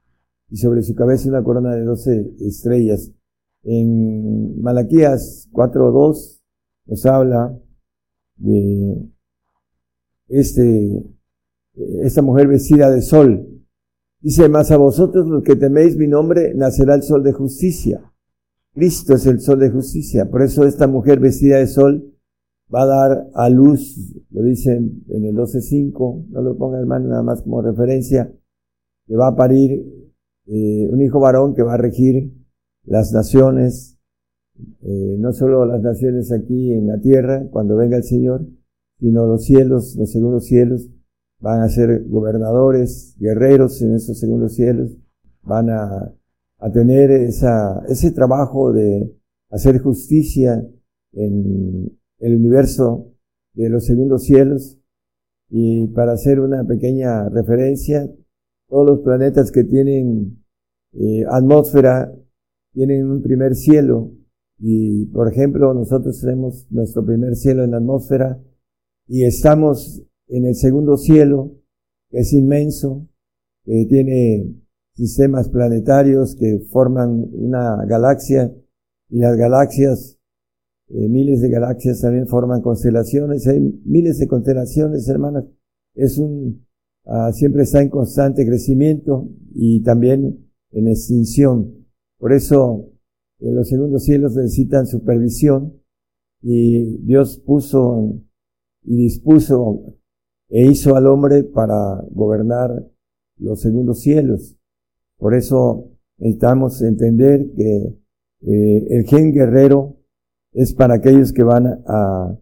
y 0.52 0.58
sobre 0.58 0.82
su 0.82 0.94
cabeza 0.94 1.30
una 1.30 1.42
corona 1.42 1.74
de 1.74 1.82
doce 1.82 2.30
estrellas. 2.40 3.10
En 3.62 4.60
Malaquías 4.60 5.48
4.2 5.50 6.42
nos 6.86 7.06
habla 7.06 7.58
de 8.36 9.08
este, 10.28 11.04
esta 12.02 12.20
mujer 12.20 12.48
vestida 12.48 12.90
de 12.90 13.00
sol. 13.00 13.48
Dice, 14.20 14.50
más 14.50 14.70
a 14.70 14.76
vosotros 14.76 15.26
los 15.26 15.42
que 15.42 15.56
teméis 15.56 15.96
mi 15.96 16.06
nombre, 16.06 16.52
nacerá 16.54 16.96
el 16.96 17.02
sol 17.02 17.22
de 17.22 17.32
justicia. 17.32 18.12
Cristo 18.74 19.14
es 19.14 19.24
el 19.24 19.40
sol 19.40 19.58
de 19.58 19.70
justicia. 19.70 20.30
Por 20.30 20.42
eso 20.42 20.64
esta 20.66 20.86
mujer 20.86 21.18
vestida 21.18 21.56
de 21.58 21.66
sol 21.66 22.12
va 22.72 22.82
a 22.82 22.86
dar 22.86 23.26
a 23.34 23.48
luz, 23.48 24.14
lo 24.30 24.42
dicen 24.42 25.02
en 25.08 25.24
el 25.24 25.34
12.5, 25.34 26.26
no 26.28 26.42
lo 26.42 26.58
ponga 26.58 26.78
hermano 26.78 27.08
nada 27.08 27.22
más 27.22 27.40
como 27.40 27.62
referencia, 27.62 28.30
que 29.06 29.16
va 29.16 29.28
a 29.28 29.36
parir 29.36 30.01
eh, 30.46 30.88
un 30.90 31.00
hijo 31.00 31.20
varón 31.20 31.54
que 31.54 31.62
va 31.62 31.74
a 31.74 31.78
regir 31.78 32.32
las 32.84 33.12
naciones, 33.12 33.98
eh, 34.82 35.16
no 35.18 35.32
solo 35.32 35.64
las 35.66 35.82
naciones 35.82 36.32
aquí 36.32 36.72
en 36.72 36.86
la 36.86 37.00
tierra, 37.00 37.46
cuando 37.50 37.76
venga 37.76 37.96
el 37.96 38.04
Señor, 38.04 38.46
sino 38.98 39.26
los 39.26 39.44
cielos, 39.44 39.96
los 39.96 40.10
segundos 40.10 40.44
cielos, 40.44 40.88
van 41.40 41.60
a 41.60 41.68
ser 41.68 42.04
gobernadores, 42.08 43.16
guerreros 43.18 43.82
en 43.82 43.94
esos 43.94 44.18
segundos 44.18 44.54
cielos, 44.54 44.96
van 45.42 45.70
a, 45.70 46.14
a 46.58 46.70
tener 46.70 47.10
esa, 47.10 47.82
ese 47.88 48.12
trabajo 48.12 48.72
de 48.72 49.12
hacer 49.50 49.80
justicia 49.80 50.64
en, 51.12 51.98
el 52.18 52.36
universo 52.36 53.12
de 53.54 53.68
los 53.68 53.84
segundos 53.84 54.24
cielos. 54.24 54.78
Y 55.50 55.88
para 55.88 56.12
hacer 56.12 56.40
una 56.40 56.64
pequeña 56.64 57.28
referencia, 57.28 58.08
todos 58.72 58.86
los 58.86 59.00
planetas 59.00 59.52
que 59.52 59.64
tienen 59.64 60.42
eh, 60.94 61.24
atmósfera 61.30 62.10
tienen 62.72 63.06
un 63.06 63.22
primer 63.22 63.54
cielo. 63.54 64.12
Y, 64.58 65.04
por 65.06 65.30
ejemplo, 65.30 65.74
nosotros 65.74 66.18
tenemos 66.22 66.66
nuestro 66.70 67.04
primer 67.04 67.36
cielo 67.36 67.64
en 67.64 67.72
la 67.72 67.76
atmósfera 67.76 68.42
y 69.06 69.24
estamos 69.24 70.02
en 70.28 70.46
el 70.46 70.54
segundo 70.54 70.96
cielo, 70.96 71.52
que 72.08 72.20
es 72.20 72.32
inmenso, 72.32 73.06
que 73.62 73.84
tiene 73.90 74.54
sistemas 74.94 75.50
planetarios 75.50 76.34
que 76.34 76.60
forman 76.70 77.28
una 77.30 77.84
galaxia 77.84 78.54
y 79.10 79.18
las 79.18 79.36
galaxias 79.36 80.18
eh, 80.88 81.08
miles 81.10 81.42
de 81.42 81.50
galaxias 81.50 82.00
también 82.00 82.26
forman 82.26 82.62
constelaciones, 82.62 83.46
hay 83.46 83.60
miles 83.84 84.18
de 84.18 84.28
constelaciones, 84.28 85.06
hermanas. 85.08 85.44
Es 85.94 86.16
un, 86.16 86.66
ah, 87.06 87.32
siempre 87.32 87.62
está 87.62 87.80
en 87.82 87.88
constante 87.88 88.46
crecimiento 88.46 89.28
y 89.54 89.82
también 89.82 90.50
en 90.70 90.88
extinción. 90.88 91.86
Por 92.18 92.32
eso 92.32 92.90
eh, 93.40 93.52
los 93.52 93.68
segundos 93.68 94.04
cielos 94.04 94.36
necesitan 94.36 94.86
supervisión 94.86 95.74
y 96.42 96.98
Dios 97.04 97.38
puso 97.38 98.20
y 98.84 98.96
dispuso 98.96 99.96
e 100.48 100.66
hizo 100.66 100.96
al 100.96 101.06
hombre 101.06 101.44
para 101.44 102.02
gobernar 102.10 102.70
los 103.38 103.60
segundos 103.60 104.00
cielos. 104.00 104.56
Por 105.16 105.34
eso 105.34 105.90
necesitamos 106.18 106.82
entender 106.82 107.52
que 107.56 107.96
eh, 108.42 108.86
el 108.90 109.04
gen 109.06 109.32
guerrero 109.32 109.96
es 110.52 110.74
para 110.74 110.94
aquellos 110.94 111.32
que 111.32 111.42
van 111.42 111.82
a 111.86 112.38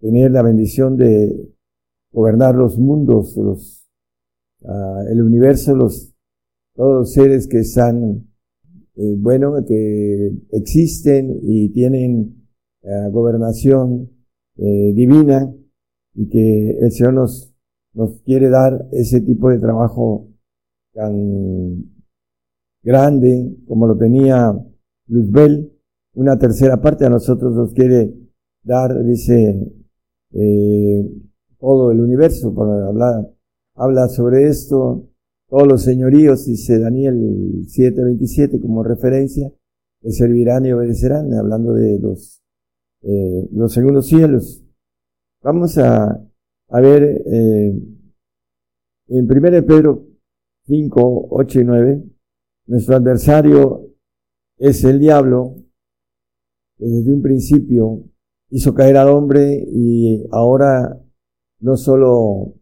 tener 0.00 0.30
la 0.30 0.42
bendición 0.42 0.96
de 0.96 1.52
gobernar 2.12 2.54
los 2.54 2.78
mundos, 2.78 3.36
los, 3.36 3.79
uh, 4.62 5.08
el 5.10 5.22
universo, 5.22 5.74
los, 5.74 6.14
todos 6.74 6.94
los 7.00 7.12
seres 7.12 7.46
que 7.46 7.60
están, 7.60 8.28
eh, 8.96 9.14
bueno, 9.18 9.54
que 9.66 10.32
existen 10.52 11.38
y 11.42 11.70
tienen 11.70 12.46
uh, 12.82 13.10
gobernación 13.10 14.10
eh, 14.56 14.92
divina 14.94 15.52
y 16.14 16.28
que 16.28 16.78
el 16.80 16.92
Señor 16.92 17.14
nos, 17.14 17.54
nos 17.94 18.20
quiere 18.22 18.50
dar 18.50 18.88
ese 18.92 19.20
tipo 19.20 19.48
de 19.48 19.58
trabajo 19.58 20.28
tan 20.92 21.84
grande 22.82 23.56
como 23.66 23.86
lo 23.86 23.96
tenía 23.96 24.52
Luzbel. 25.06 25.72
Una 26.14 26.38
tercera 26.38 26.80
parte 26.80 27.06
a 27.06 27.10
nosotros 27.10 27.54
nos 27.54 27.72
quiere 27.72 28.12
dar, 28.62 29.02
dice, 29.04 29.72
eh, 30.32 31.10
todo 31.58 31.90
el 31.92 32.00
universo, 32.00 32.54
para 32.54 32.86
hablar, 32.86 33.30
habla 33.80 34.08
sobre 34.08 34.46
esto, 34.46 35.08
todos 35.48 35.66
los 35.66 35.82
señoríos, 35.82 36.44
dice 36.44 36.78
Daniel 36.78 37.64
7:27 37.66 38.60
como 38.60 38.82
referencia, 38.82 39.50
que 40.02 40.12
servirán 40.12 40.66
y 40.66 40.72
obedecerán, 40.72 41.32
hablando 41.32 41.72
de 41.72 41.98
los, 41.98 42.42
eh, 43.02 43.48
los 43.52 43.72
segundos 43.72 44.06
cielos. 44.06 44.62
Vamos 45.42 45.78
a, 45.78 46.22
a 46.68 46.80
ver 46.80 47.22
eh, 47.24 47.72
en 49.08 49.24
1 49.24 49.66
Pedro 49.66 50.06
5, 50.66 51.28
8 51.30 51.60
y 51.60 51.64
9, 51.64 52.04
nuestro 52.66 52.96
adversario 52.96 53.88
es 54.58 54.84
el 54.84 55.00
diablo, 55.00 55.56
desde 56.76 57.12
un 57.14 57.22
principio 57.22 58.04
hizo 58.50 58.74
caer 58.74 58.98
al 58.98 59.08
hombre 59.08 59.64
y 59.72 60.26
ahora 60.30 61.00
no 61.60 61.76
solo 61.76 62.59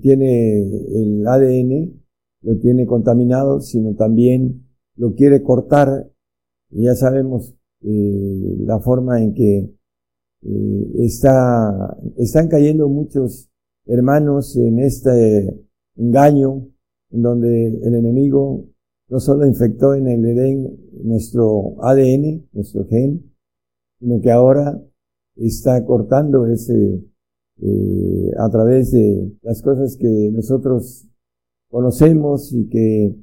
tiene 0.00 0.62
el 0.62 1.26
ADN, 1.26 2.02
lo 2.42 2.58
tiene 2.58 2.86
contaminado, 2.86 3.60
sino 3.60 3.94
también 3.94 4.66
lo 4.96 5.14
quiere 5.14 5.42
cortar. 5.42 6.10
ya 6.70 6.94
sabemos 6.94 7.54
eh, 7.82 8.56
la 8.60 8.80
forma 8.80 9.22
en 9.22 9.34
que 9.34 9.74
eh, 10.42 10.90
está, 10.98 11.96
están 12.16 12.48
cayendo 12.48 12.88
muchos 12.88 13.50
hermanos 13.86 14.56
en 14.56 14.78
este 14.80 15.60
engaño, 15.96 16.66
en 17.10 17.22
donde 17.22 17.66
el 17.66 17.94
enemigo 17.94 18.66
no 19.08 19.20
solo 19.20 19.46
infectó 19.46 19.94
en 19.94 20.08
el 20.08 20.24
Edén 20.24 20.76
nuestro 21.02 21.76
ADN, 21.82 22.48
nuestro 22.52 22.86
gen, 22.86 23.32
sino 23.98 24.20
que 24.20 24.30
ahora 24.30 24.82
está 25.36 25.84
cortando 25.84 26.46
ese, 26.46 27.04
eh, 27.60 28.32
a 28.38 28.48
través 28.50 28.90
de 28.90 29.32
las 29.42 29.62
cosas 29.62 29.96
que 29.96 30.30
nosotros 30.32 31.08
conocemos 31.68 32.52
y 32.52 32.68
que 32.68 33.16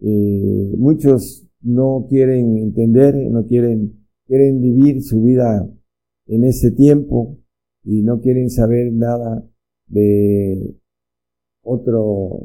eh, 0.00 0.74
muchos 0.76 1.46
no 1.60 2.06
quieren 2.08 2.58
entender, 2.58 3.14
no 3.30 3.46
quieren, 3.46 4.04
quieren 4.26 4.60
vivir 4.60 5.02
su 5.02 5.22
vida 5.22 5.68
en 6.26 6.44
ese 6.44 6.72
tiempo 6.72 7.38
y 7.84 8.02
no 8.02 8.20
quieren 8.20 8.50
saber 8.50 8.92
nada 8.92 9.44
de 9.86 10.76
otro, 11.62 12.40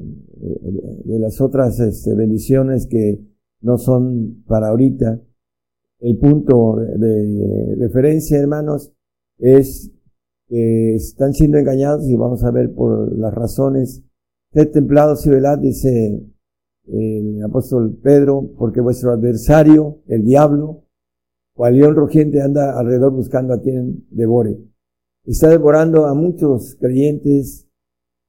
de 1.06 1.20
las 1.20 1.42
otras 1.42 1.80
este, 1.80 2.16
bendiciones 2.16 2.86
que 2.86 3.20
no 3.62 3.78
son 3.78 4.44
para 4.48 4.70
ahorita. 4.70 5.20
El 6.00 6.18
punto 6.18 6.76
de 6.76 7.76
referencia, 7.80 8.38
hermanos, 8.38 8.94
es 9.40 9.92
están 10.50 11.34
siendo 11.34 11.58
engañados 11.58 12.08
y 12.08 12.16
vamos 12.16 12.44
a 12.44 12.52
ver 12.52 12.74
por 12.74 13.18
las 13.18 13.34
razones 13.34 14.04
Sed 14.54 14.72
templados 14.72 15.26
y 15.26 15.30
velad, 15.30 15.60
dice 15.60 16.26
el 16.88 17.44
apóstol 17.44 18.00
Pedro, 18.02 18.50
porque 18.58 18.80
vuestro 18.80 19.12
adversario, 19.12 20.00
el 20.08 20.24
diablo, 20.24 20.86
cual 21.54 21.76
león 21.76 21.96
rugiente 21.96 22.42
anda 22.42 22.80
alrededor 22.80 23.12
buscando 23.12 23.54
a 23.54 23.62
quien 23.62 24.08
devore. 24.10 24.58
Está 25.26 25.50
devorando 25.50 26.06
a 26.06 26.14
muchos 26.14 26.76
creyentes 26.80 27.68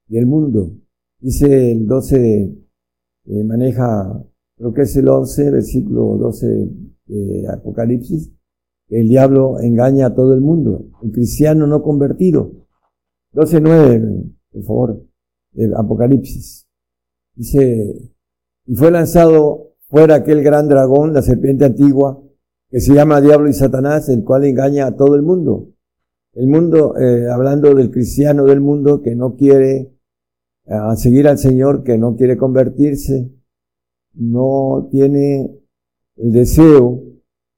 del 0.09 0.27
mundo. 0.27 0.73
Dice 1.21 1.73
el 1.73 1.87
12, 1.87 2.43
eh, 3.27 3.45
maneja, 3.45 4.23
creo 4.57 4.75
que 4.75 4.83
es 4.83 4.97
el 4.97 5.09
11, 5.09 5.51
versículo 5.53 6.17
12 6.17 6.69
de 7.07 7.49
Apocalipsis, 7.49 8.33
el 8.89 9.09
diablo 9.09 9.61
engaña 9.61 10.07
a 10.07 10.15
todo 10.15 10.35
el 10.35 10.41
mundo, 10.41 10.87
el 11.03 11.13
cristiano 11.13 11.67
no 11.67 11.83
convertido. 11.83 12.53
12.9, 13.35 14.35
por 14.53 14.63
favor. 14.65 15.09
Apocalipsis. 15.77 16.67
Dice, 17.35 18.13
y 18.67 18.75
fue 18.75 18.91
lanzado 18.91 19.69
fuera 19.89 20.17
aquel 20.17 20.43
gran 20.43 20.69
dragón, 20.69 21.13
la 21.13 21.23
serpiente 21.23 21.65
antigua, 21.65 22.23
que 22.71 22.81
se 22.81 22.95
llama 22.95 23.21
Diablo 23.21 23.49
y 23.49 23.55
Satanás, 23.55 24.09
el 24.09 24.25
cual 24.25 24.45
engaña 24.45 24.87
a 24.87 24.97
todo 24.97 25.15
el 25.17 25.23
mundo. 25.23 25.71
El 26.35 26.47
mundo, 26.47 26.97
eh, 26.99 27.27
hablando 27.31 27.75
del 27.75 27.91
cristiano 27.91 28.45
del 28.45 28.61
mundo 28.61 29.01
que 29.01 29.17
no 29.17 29.35
quiere 29.35 29.95
eh, 30.67 30.97
seguir 30.97 31.27
al 31.27 31.39
Señor, 31.39 31.83
que 31.83 31.97
no 31.97 32.17
quiere 32.17 32.37
convertirse, 32.37 33.33
no 34.15 34.89
tiene 34.91 35.51
el 36.17 36.33
deseo 36.33 37.03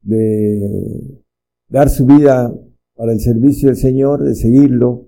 de 0.03 1.23
dar 1.69 1.89
su 1.91 2.07
vida 2.07 2.55
para 2.95 3.13
el 3.13 3.21
servicio 3.21 3.69
del 3.69 3.77
Señor, 3.77 4.23
de 4.23 4.35
seguirlo, 4.35 5.07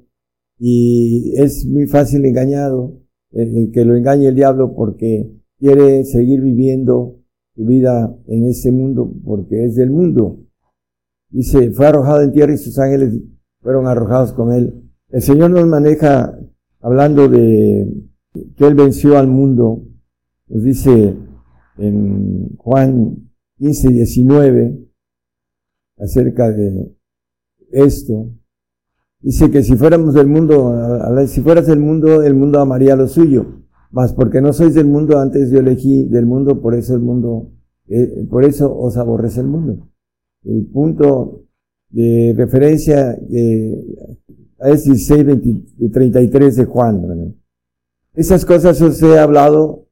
y 0.59 1.35
es 1.37 1.67
muy 1.67 1.87
fácil 1.87 2.25
engañado, 2.25 3.01
el 3.33 3.71
que 3.73 3.85
lo 3.85 3.97
engañe 3.97 4.29
el 4.29 4.35
diablo 4.35 4.75
porque 4.75 5.31
quiere 5.59 6.05
seguir 6.05 6.41
viviendo 6.41 7.17
su 7.55 7.65
vida 7.65 8.17
en 8.27 8.47
este 8.47 8.71
mundo, 8.71 9.13
porque 9.25 9.65
es 9.65 9.75
del 9.75 9.91
mundo. 9.91 10.39
Dice, 11.31 11.71
fue 11.71 11.87
arrojado 11.87 12.23
en 12.23 12.33
tierra 12.33 12.55
y 12.55 12.59
sus 12.59 12.79
ángeles 12.79 13.15
fueron 13.61 13.87
arrojados 13.87 14.33
con 14.33 14.53
él. 14.53 14.83
El 15.09 15.23
Señor 15.23 15.51
nos 15.51 15.67
maneja 15.67 16.39
hablando 16.81 17.29
de 17.29 17.93
que 18.57 18.67
Él 18.67 18.75
venció 18.75 19.19
al 19.19 19.29
mundo. 19.29 19.83
Nos 20.49 20.63
dice 20.63 21.17
en 21.79 22.57
Juan 22.57 23.31
15, 23.59 23.89
19 23.89 24.82
acerca 26.02 26.50
de 26.50 26.94
esto. 27.71 28.30
Dice 29.21 29.50
que 29.50 29.62
si 29.62 29.76
fuéramos 29.76 30.15
del 30.15 30.26
mundo, 30.26 30.75
si 31.26 31.41
fueras 31.43 31.67
del 31.67 31.78
mundo, 31.78 32.23
el 32.23 32.34
mundo 32.34 32.58
amaría 32.58 32.97
lo 32.97 33.06
suyo. 33.06 33.62
Mas 33.93 34.12
porque 34.12 34.41
no 34.41 34.52
sois 34.52 34.75
del 34.75 34.86
mundo, 34.86 35.19
antes 35.19 35.50
yo 35.50 35.60
elegí 35.60 36.04
del 36.04 36.26
mundo, 36.26 36.60
por 36.60 36.75
eso 36.75 36.95
el 36.95 37.00
mundo, 37.00 37.52
eh, 37.88 38.26
por 38.28 38.45
eso 38.45 38.75
os 38.75 38.97
aborrece 38.97 39.41
el 39.41 39.47
mundo. 39.47 39.88
El 40.45 40.67
punto 40.67 41.45
de 41.91 42.34
referencia 42.36 43.12
eh, 43.30 43.84
es 44.60 44.84
16, 44.84 45.26
33 45.93 46.56
de 46.56 46.65
Juan. 46.65 47.36
Esas 48.15 48.45
cosas 48.45 48.80
os 48.80 49.00
he 49.02 49.19
hablado 49.19 49.86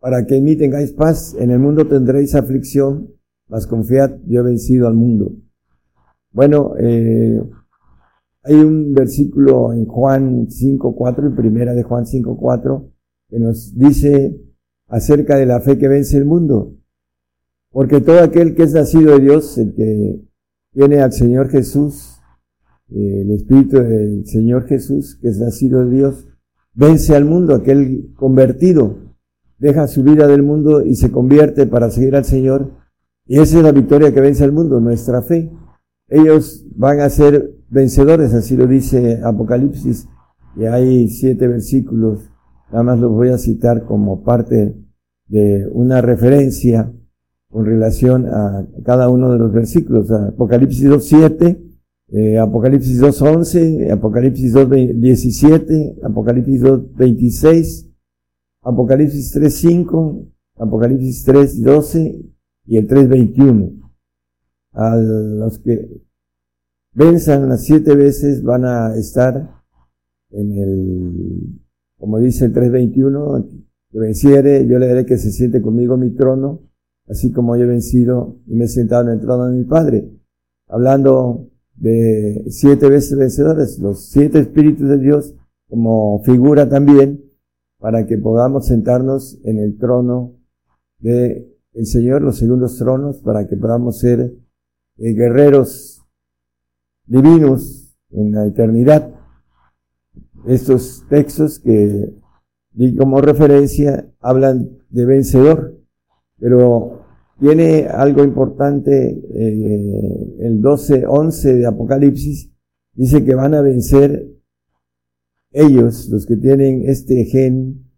para 0.00 0.26
que 0.26 0.36
en 0.36 0.44
mí 0.44 0.56
tengáis 0.56 0.92
paz. 0.92 1.36
En 1.38 1.50
el 1.50 1.58
mundo 1.58 1.86
tendréis 1.86 2.34
aflicción, 2.34 3.12
mas 3.48 3.66
confiad, 3.66 4.18
yo 4.26 4.40
he 4.40 4.44
vencido 4.44 4.88
al 4.88 4.94
mundo. 4.94 5.36
Bueno, 6.32 6.74
eh, 6.78 7.42
hay 8.44 8.54
un 8.54 8.94
versículo 8.94 9.72
en 9.72 9.86
Juan 9.86 10.48
5.4, 10.48 11.26
en 11.26 11.36
primera 11.36 11.74
de 11.74 11.82
Juan 11.82 12.04
5.4, 12.04 12.90
que 13.28 13.38
nos 13.38 13.76
dice 13.76 14.40
acerca 14.88 15.36
de 15.36 15.46
la 15.46 15.60
fe 15.60 15.78
que 15.78 15.88
vence 15.88 16.16
el 16.16 16.24
mundo. 16.24 16.74
Porque 17.70 18.00
todo 18.00 18.20
aquel 18.20 18.54
que 18.54 18.64
es 18.64 18.74
nacido 18.74 19.12
de 19.12 19.20
Dios, 19.20 19.56
el 19.58 19.74
que 19.74 20.20
viene 20.72 21.00
al 21.00 21.12
Señor 21.12 21.48
Jesús, 21.48 22.18
el 22.90 23.30
Espíritu 23.30 23.78
del 23.78 24.26
Señor 24.26 24.66
Jesús, 24.66 25.18
que 25.20 25.28
es 25.28 25.38
nacido 25.38 25.84
de 25.84 25.96
Dios, 25.96 26.28
vence 26.74 27.14
al 27.14 27.24
mundo, 27.24 27.54
aquel 27.54 28.12
convertido, 28.14 28.98
deja 29.58 29.86
su 29.86 30.02
vida 30.02 30.26
del 30.26 30.42
mundo 30.42 30.82
y 30.82 30.96
se 30.96 31.10
convierte 31.10 31.66
para 31.66 31.90
seguir 31.90 32.16
al 32.16 32.24
Señor. 32.24 32.72
Y 33.26 33.38
esa 33.38 33.58
es 33.58 33.64
la 33.64 33.72
victoria 33.72 34.12
que 34.12 34.20
vence 34.20 34.44
al 34.44 34.52
mundo, 34.52 34.80
nuestra 34.80 35.22
fe. 35.22 35.50
Ellos 36.12 36.66
van 36.76 37.00
a 37.00 37.08
ser 37.08 37.54
vencedores, 37.70 38.34
así 38.34 38.54
lo 38.54 38.66
dice 38.66 39.22
Apocalipsis, 39.24 40.06
y 40.56 40.66
hay 40.66 41.08
siete 41.08 41.48
versículos, 41.48 42.30
nada 42.70 42.84
más 42.84 43.00
los 43.00 43.12
voy 43.12 43.30
a 43.30 43.38
citar 43.38 43.86
como 43.86 44.22
parte 44.22 44.76
de 45.28 45.66
una 45.72 46.02
referencia 46.02 46.92
con 47.48 47.64
relación 47.64 48.26
a 48.26 48.66
cada 48.84 49.08
uno 49.08 49.32
de 49.32 49.38
los 49.38 49.52
versículos. 49.52 50.10
Apocalipsis 50.10 50.84
2.7, 50.84 51.58
eh, 52.08 52.38
Apocalipsis 52.38 53.00
2.11, 53.00 53.90
Apocalipsis 53.90 54.54
2.17, 54.54 56.04
Apocalipsis 56.04 56.62
2.26, 56.62 57.90
Apocalipsis 58.60 59.34
3.5, 59.34 60.26
Apocalipsis 60.58 61.26
3.12 61.26 62.22
y 62.66 62.76
el 62.76 62.86
3.21. 62.86 63.81
A 64.72 64.96
los 64.96 65.58
que 65.58 66.02
venzan 66.94 67.48
las 67.48 67.62
siete 67.62 67.94
veces 67.94 68.42
van 68.42 68.64
a 68.64 68.94
estar 68.96 69.62
en 70.30 70.52
el, 70.52 71.60
como 71.98 72.18
dice 72.18 72.46
el 72.46 72.52
321, 72.52 73.46
que 73.90 73.98
venciere, 73.98 74.66
yo 74.66 74.78
le 74.78 74.88
daré 74.88 75.04
que 75.04 75.18
se 75.18 75.30
siente 75.30 75.60
conmigo 75.60 75.96
mi 75.96 76.10
trono, 76.10 76.60
así 77.08 77.30
como 77.32 77.56
yo 77.56 77.64
he 77.64 77.66
vencido 77.66 78.38
y 78.46 78.54
me 78.54 78.64
he 78.64 78.68
sentado 78.68 79.02
en 79.02 79.14
el 79.14 79.20
trono 79.20 79.48
de 79.48 79.58
mi 79.58 79.64
Padre. 79.64 80.10
Hablando 80.68 81.50
de 81.76 82.44
siete 82.48 82.88
veces 82.88 83.18
vencedores, 83.18 83.78
los 83.78 84.06
siete 84.06 84.38
espíritus 84.38 84.88
de 84.88 84.98
Dios 84.98 85.34
como 85.68 86.22
figura 86.22 86.68
también 86.68 87.24
para 87.78 88.06
que 88.06 88.16
podamos 88.16 88.66
sentarnos 88.66 89.38
en 89.44 89.58
el 89.58 89.76
trono 89.76 90.36
de 90.98 91.52
el 91.74 91.86
Señor, 91.86 92.22
los 92.22 92.36
segundos 92.36 92.76
tronos, 92.76 93.18
para 93.18 93.46
que 93.48 93.56
podamos 93.56 93.98
ser 93.98 94.34
eh, 95.02 95.14
guerreros 95.14 96.06
divinos 97.06 97.96
en 98.10 98.30
la 98.30 98.46
eternidad. 98.46 99.12
Estos 100.46 101.04
textos 101.08 101.58
que 101.58 102.14
di 102.70 102.96
como 102.96 103.20
referencia 103.20 104.08
hablan 104.20 104.78
de 104.90 105.04
vencedor, 105.04 105.76
pero 106.38 107.04
tiene 107.40 107.88
algo 107.88 108.22
importante, 108.22 109.08
eh, 109.10 110.36
el 110.38 110.60
12, 110.60 111.04
11 111.06 111.54
de 111.54 111.66
Apocalipsis, 111.66 112.52
dice 112.92 113.24
que 113.24 113.34
van 113.34 113.54
a 113.54 113.60
vencer 113.60 114.28
ellos, 115.50 116.08
los 116.10 116.26
que 116.26 116.36
tienen 116.36 116.88
este 116.88 117.24
gen, 117.24 117.90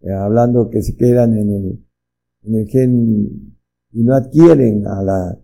eh, 0.00 0.12
hablando 0.12 0.68
que 0.68 0.82
se 0.82 0.96
quedan 0.96 1.38
en 1.38 1.50
el, 1.50 1.86
en 2.42 2.54
el 2.56 2.66
gen 2.66 3.56
y 3.92 4.02
no 4.02 4.14
adquieren 4.14 4.84
a 4.88 5.02
la 5.02 5.43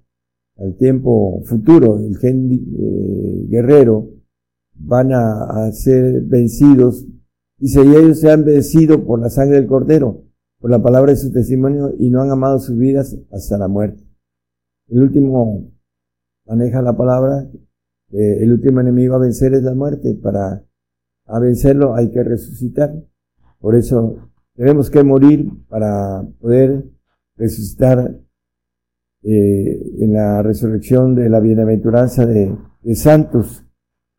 al 0.61 0.77
tiempo 0.77 1.43
futuro, 1.45 1.99
el 1.99 2.17
gen 2.19 2.53
eh, 2.53 3.47
guerrero, 3.49 4.11
van 4.75 5.13
a, 5.13 5.71
ser 5.73 6.23
vencidos. 6.23 7.07
Dice, 7.59 7.85
y 7.85 7.89
ellos 7.89 8.21
se 8.21 8.31
han 8.31 8.45
vencido 8.45 9.05
por 9.05 9.21
la 9.21 9.31
sangre 9.31 9.57
del 9.57 9.67
cordero, 9.67 10.25
por 10.59 10.71
la 10.71 10.83
palabra 10.83 11.13
de 11.13 11.17
su 11.17 11.33
testimonio, 11.33 11.93
y 11.99 12.11
no 12.11 12.23
han 12.23 12.31
amado 12.31 12.59
sus 12.59 12.77
vidas 12.77 13.17
hasta 13.31 13.59
la 13.59 13.69
muerte. 13.69 14.03
El 14.89 15.03
último 15.03 15.71
maneja 16.47 16.83
la 16.83 16.97
palabra, 16.97 17.49
el 18.11 18.53
último 18.53 18.81
enemigo 18.81 19.15
a 19.15 19.19
vencer 19.19 19.55
es 19.55 19.63
la 19.63 19.75
muerte. 19.75 20.15
Para 20.21 20.65
a 21.27 21.39
vencerlo 21.39 21.95
hay 21.95 22.11
que 22.11 22.25
resucitar. 22.25 22.93
Por 23.61 23.77
eso 23.77 24.31
tenemos 24.55 24.91
que 24.91 25.05
morir 25.05 25.51
para 25.69 26.27
poder 26.41 26.85
resucitar 27.37 28.19
eh, 29.23 29.83
en 30.01 30.13
la 30.13 30.43
resurrección 30.43 31.15
de 31.15 31.29
la 31.29 31.41
bienaventuranza 31.41 32.27
de, 32.27 32.57
de 32.83 32.95
santos, 32.95 33.67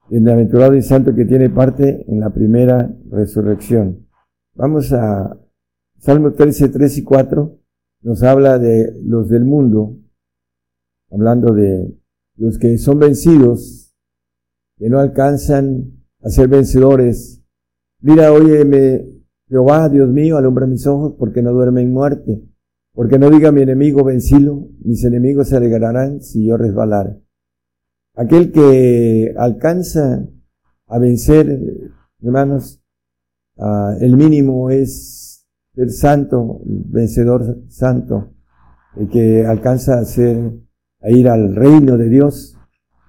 bienaventurado 0.10 0.76
y 0.76 0.82
santo 0.82 1.16
que 1.16 1.26
tiene 1.26 1.50
parte 1.50 2.06
en 2.08 2.20
la 2.20 2.32
primera 2.32 2.94
resurrección. 3.10 4.08
Vamos 4.54 4.92
a 4.94 5.38
Salmo 6.00 6.34
13, 6.34 6.70
3 6.70 6.98
y 6.98 7.04
4, 7.04 7.60
nos 8.02 8.24
habla 8.24 8.60
de 8.60 8.94
los 9.04 9.30
del 9.30 9.46
mundo, 9.46 9.98
hablando 11.12 11.54
de 11.54 11.96
los 12.38 12.58
que 12.58 12.78
son 12.78 13.00
vencidos, 13.00 13.96
que 14.78 14.90
no 14.90 15.00
alcanzan 15.00 15.94
a 16.22 16.30
ser 16.30 16.48
vencedores. 16.48 17.44
Mira, 18.02 18.34
óyeme, 18.34 19.08
Jehová, 19.48 19.90
Dios 19.90 20.10
mío, 20.10 20.38
alumbra 20.38 20.66
mis 20.66 20.88
ojos 20.88 21.14
porque 21.18 21.42
no 21.42 21.52
duerme 21.52 21.82
en 21.82 21.92
muerte, 21.94 22.42
porque 22.94 23.18
no 23.18 23.30
diga 23.30 23.52
mi 23.52 23.62
enemigo 23.62 24.04
vencilo, 24.04 24.68
mis 24.84 25.04
enemigos 25.04 25.50
se 25.50 25.58
alegrarán 25.58 26.22
si 26.22 26.46
yo 26.46 26.58
resbalar. 26.58 27.20
Aquel 28.16 28.52
que 28.52 29.34
alcanza 29.38 30.28
a 30.88 31.00
vencer, 31.00 31.62
hermanos, 32.22 32.84
ah, 33.58 33.96
el 34.02 34.18
mínimo 34.18 34.70
es 34.70 35.48
ser 35.74 35.90
santo, 35.90 36.62
vencedor 36.66 37.64
santo, 37.70 38.34
el 38.98 39.08
que 39.10 39.46
alcanza 39.46 40.00
a 40.00 40.06
ser, 40.06 40.52
a 41.00 41.10
ir 41.10 41.30
al 41.30 41.56
reino 41.56 41.98
de 41.98 42.10
Dios, 42.10 42.58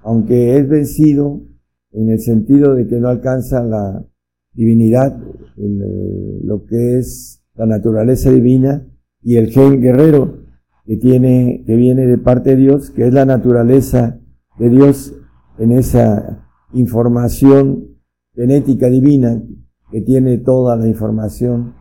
aunque 0.04 0.56
es 0.56 0.68
vencido 0.68 1.42
en 1.90 2.10
el 2.10 2.20
sentido 2.20 2.74
de 2.74 2.86
que 2.86 3.00
no 3.00 3.08
alcanza 3.08 3.64
la 3.64 4.04
divinidad, 4.52 5.18
lo 5.56 6.64
que 6.64 6.98
es 6.98 7.42
la 7.54 7.66
naturaleza 7.66 8.30
divina 8.30 8.86
y 9.22 9.36
el 9.36 9.50
gen 9.50 9.80
guerrero 9.80 10.42
que 10.84 10.96
tiene, 10.96 11.62
que 11.66 11.76
viene 11.76 12.06
de 12.06 12.18
parte 12.18 12.50
de 12.50 12.56
Dios, 12.56 12.90
que 12.90 13.06
es 13.06 13.14
la 13.14 13.24
naturaleza 13.24 14.18
de 14.58 14.68
Dios 14.68 15.14
en 15.58 15.72
esa 15.72 16.48
información 16.72 17.98
genética 18.34 18.88
divina 18.88 19.42
que 19.90 20.00
tiene 20.00 20.38
toda 20.38 20.76
la 20.76 20.88
información, 20.88 21.74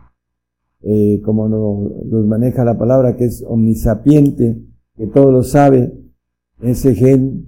eh, 0.82 1.20
como 1.24 1.48
nos, 1.48 2.26
maneja 2.26 2.64
la 2.64 2.78
palabra, 2.78 3.16
que 3.16 3.24
es 3.24 3.42
omnisapiente, 3.46 4.62
que 4.96 5.06
todo 5.06 5.32
lo 5.32 5.42
sabe, 5.42 5.98
ese 6.60 6.94
gen 6.94 7.46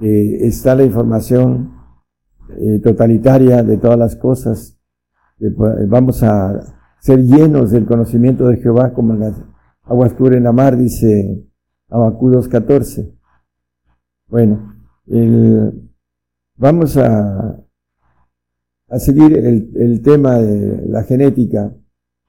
eh, 0.00 0.38
está 0.42 0.74
la 0.74 0.84
información 0.84 1.72
eh, 2.58 2.78
totalitaria 2.78 3.62
de 3.62 3.76
todas 3.76 3.98
las 3.98 4.16
cosas. 4.16 4.78
vamos 5.88 6.22
a 6.22 6.83
ser 7.04 7.22
llenos 7.22 7.70
del 7.70 7.84
conocimiento 7.84 8.48
de 8.48 8.56
Jehová 8.56 8.94
como 8.94 9.12
las 9.12 9.34
aguas 9.82 10.14
cubren 10.14 10.44
la 10.44 10.52
mar, 10.52 10.78
dice 10.78 11.44
Abacú 11.90 12.30
2.14. 12.30 13.14
Bueno, 14.26 14.72
vamos 16.56 16.96
a, 16.96 17.62
a 18.88 18.98
seguir 18.98 19.36
el, 19.36 19.70
el, 19.76 20.00
tema 20.00 20.38
de 20.38 20.88
la 20.88 21.02
genética. 21.02 21.76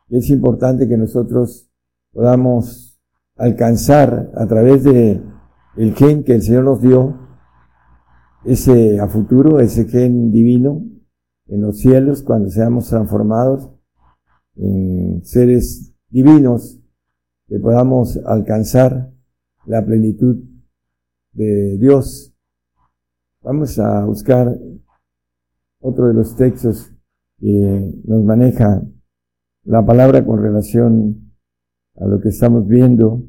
Es 0.09 0.29
importante 0.29 0.89
que 0.89 0.97
nosotros 0.97 1.71
podamos 2.11 2.99
alcanzar 3.37 4.29
a 4.35 4.45
través 4.45 4.83
de 4.83 5.23
el 5.77 5.95
gen 5.95 6.25
que 6.25 6.35
el 6.35 6.41
Señor 6.41 6.65
nos 6.65 6.81
dio, 6.81 7.17
ese 8.43 8.99
a 8.99 9.07
futuro, 9.07 9.61
ese 9.61 9.85
gen 9.85 10.33
divino 10.33 10.83
en 11.47 11.61
los 11.61 11.79
cielos, 11.79 12.23
cuando 12.23 12.49
seamos 12.49 12.89
transformados 12.89 13.71
en 14.55 15.23
seres 15.25 15.93
divinos, 16.09 16.79
que 17.47 17.59
podamos 17.59 18.17
alcanzar 18.25 19.11
la 19.65 19.85
plenitud 19.85 20.37
de 21.33 21.77
Dios. 21.77 22.33
Vamos 23.41 23.77
a 23.79 24.05
buscar 24.05 24.57
otro 25.79 26.07
de 26.07 26.13
los 26.13 26.35
textos 26.35 26.91
que 27.37 27.93
nos 28.05 28.23
maneja 28.23 28.83
la 29.63 29.85
palabra 29.85 30.25
con 30.25 30.41
relación 30.41 31.33
a 31.95 32.05
lo 32.05 32.19
que 32.19 32.29
estamos 32.29 32.67
viendo. 32.67 33.23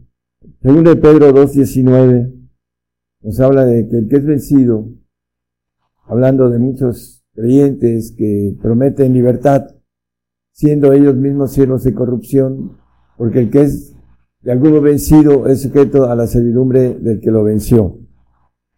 Según 0.63 0.85
de 0.85 0.97
Pedro 0.97 1.35
2.19 1.35 2.49
nos 3.23 3.41
habla 3.41 3.65
de 3.65 3.89
que 3.89 3.99
el 3.99 4.09
que 4.09 4.17
es 4.17 4.25
vencido 4.25 4.89
hablando 6.05 6.49
de 6.49 6.59
muchos 6.59 7.25
creyentes 7.35 8.15
que 8.17 8.57
prometen 8.63 9.13
libertad, 9.13 9.76
siendo 10.57 10.95
ellos 10.95 11.15
mismos 11.15 11.53
siervos 11.53 11.85
de 11.85 11.93
corrupción, 11.93 12.79
porque 13.19 13.41
el 13.41 13.51
que 13.51 13.61
es 13.61 13.95
de 14.41 14.53
alguno 14.53 14.81
vencido 14.81 15.49
es 15.49 15.61
sujeto 15.61 16.11
a 16.11 16.15
la 16.15 16.27
servidumbre 16.27 16.95
del 16.95 17.21
que 17.21 17.31
lo 17.31 17.45
venció. 17.45 17.99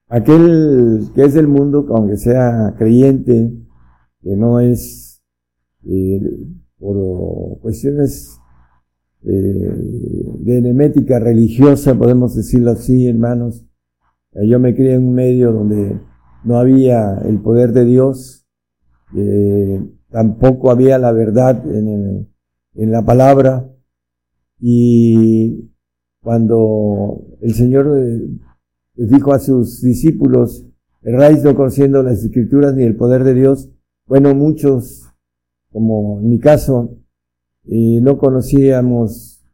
Aquel 0.09 1.05
que 1.15 1.23
es 1.23 1.35
del 1.35 1.47
mundo, 1.47 1.87
aunque 1.91 2.17
sea 2.17 2.75
creyente, 2.77 3.53
que 4.21 4.37
no 4.37 4.59
es 4.59 5.23
eh, 5.85 6.21
por 6.79 7.61
cuestiones 7.61 8.41
eh, 9.23 9.31
de 9.31 10.59
enemética 10.59 11.21
religiosa, 11.21 11.97
podemos 11.97 12.35
decirlo 12.35 12.73
así, 12.73 13.07
hermanos. 13.07 13.65
Yo 14.33 14.59
me 14.59 14.75
crié 14.75 14.95
en 14.95 15.05
un 15.05 15.15
medio 15.15 15.53
donde 15.53 16.01
no 16.43 16.59
había 16.59 17.19
el 17.19 17.41
poder 17.41 17.73
de 17.73 17.85
Dios, 17.85 18.47
eh, 19.15 19.81
tampoco 20.11 20.71
había 20.71 20.99
la 20.99 21.13
verdad 21.13 21.65
en, 21.67 22.29
en 22.75 22.93
la 22.93 23.05
palabra. 23.05 23.69
Y 24.61 25.71
cuando 26.21 27.23
el 27.41 27.55
Señor 27.55 27.87
eh, 27.99 28.29
les 28.95 29.11
dijo 29.11 29.33
a 29.33 29.39
sus 29.39 29.81
discípulos, 29.83 30.67
erráis 31.03 31.43
no 31.45 31.55
conociendo 31.55 32.03
las 32.03 32.25
escrituras 32.25 32.75
ni 32.75 32.85
el 32.85 32.97
poder 32.97 33.25
de 33.25 33.35
Dios, 33.35 33.71
bueno, 34.07 34.35
muchos, 34.35 35.07
como 35.71 36.21
en 36.21 36.31
mi 36.31 36.39
caso, 36.39 36.99
eh, 37.67 38.01
no 38.03 38.19
conocíamos 38.19 39.45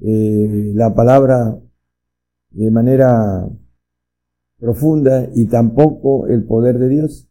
eh, 0.00 0.72
la 0.74 0.94
palabra 0.94 1.58
de 2.50 2.70
manera 2.70 3.48
profunda 4.58 5.28
y 5.34 5.46
tampoco 5.46 6.26
el 6.28 6.44
poder 6.44 6.78
de 6.78 6.88
Dios. 6.88 7.29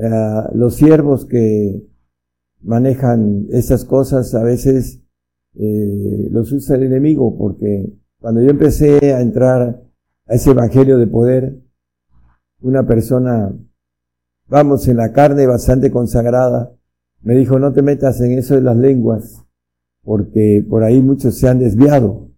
Eh, 0.00 0.10
los 0.54 0.76
siervos 0.76 1.26
que 1.26 1.84
manejan 2.62 3.46
esas 3.50 3.84
cosas 3.84 4.32
a 4.34 4.44
veces 4.44 5.02
eh, 5.54 6.28
los 6.30 6.52
usa 6.52 6.76
el 6.76 6.84
enemigo 6.84 7.36
porque 7.36 7.92
cuando 8.20 8.40
yo 8.40 8.50
empecé 8.50 9.12
a 9.12 9.20
entrar 9.20 9.82
a 10.26 10.34
ese 10.34 10.50
evangelio 10.50 10.98
de 10.98 11.06
poder, 11.08 11.60
una 12.60 12.86
persona, 12.86 13.52
vamos, 14.48 14.86
en 14.88 14.96
la 14.96 15.12
carne 15.12 15.46
bastante 15.46 15.90
consagrada, 15.90 16.74
me 17.22 17.34
dijo, 17.34 17.58
no 17.58 17.72
te 17.72 17.82
metas 17.82 18.20
en 18.20 18.32
eso 18.32 18.54
de 18.54 18.62
las 18.62 18.76
lenguas, 18.76 19.44
porque 20.02 20.64
por 20.68 20.82
ahí 20.82 21.00
muchos 21.00 21.36
se 21.36 21.48
han 21.48 21.58
desviado. 21.58 22.30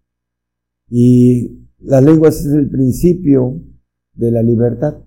Y 0.88 1.66
las 1.78 2.02
lenguas 2.02 2.40
es 2.40 2.52
el 2.52 2.68
principio 2.68 3.60
de 4.14 4.30
la 4.30 4.42
libertad, 4.42 4.98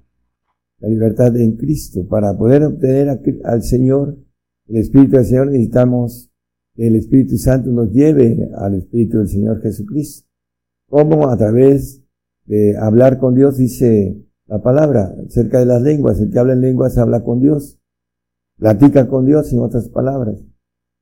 la 0.83 0.89
libertad 0.89 1.35
en 1.37 1.55
Cristo. 1.55 2.05
Para 2.07 2.37
poder 2.37 2.63
obtener 2.63 3.07
al 3.45 3.63
Señor, 3.63 4.17
el 4.67 4.77
Espíritu 4.77 5.15
del 5.15 5.25
Señor, 5.25 5.47
necesitamos 5.47 6.29
que 6.75 6.87
el 6.87 6.97
Espíritu 6.97 7.37
Santo 7.37 7.71
nos 7.71 7.91
lleve 7.91 8.49
al 8.57 8.75
Espíritu 8.75 9.19
del 9.19 9.29
Señor 9.29 9.61
Jesucristo. 9.61 10.27
¿Cómo? 10.89 11.29
A 11.29 11.37
través 11.37 12.03
de 12.45 12.75
hablar 12.77 13.17
con 13.17 13.33
Dios, 13.33 13.57
dice 13.57 14.21
la 14.45 14.61
palabra, 14.61 15.15
cerca 15.29 15.59
de 15.59 15.65
las 15.65 15.81
lenguas. 15.81 16.19
El 16.19 16.31
que 16.31 16.39
habla 16.39 16.53
en 16.53 16.61
lenguas 16.61 16.97
habla 16.97 17.23
con 17.23 17.39
Dios, 17.39 17.79
platica 18.57 19.07
con 19.07 19.25
Dios 19.25 19.53
en 19.53 19.59
otras 19.59 19.87
palabras. 19.87 20.43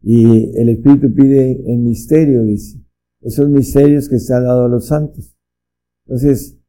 Y 0.04 0.56
el 0.60 0.70
Espíritu 0.70 1.12
pide 1.12 1.60
en 1.66 1.84
misterio, 1.84 2.44
dice. 2.44 2.80
Esos 3.22 3.50
misterios 3.50 4.10
que 4.10 4.20
se 4.20 4.34
han 4.34 4.44
dado 4.44 4.66
a 4.66 4.70
los 4.70 4.88
santos. 4.88 5.36
Entonces, 6.06 6.61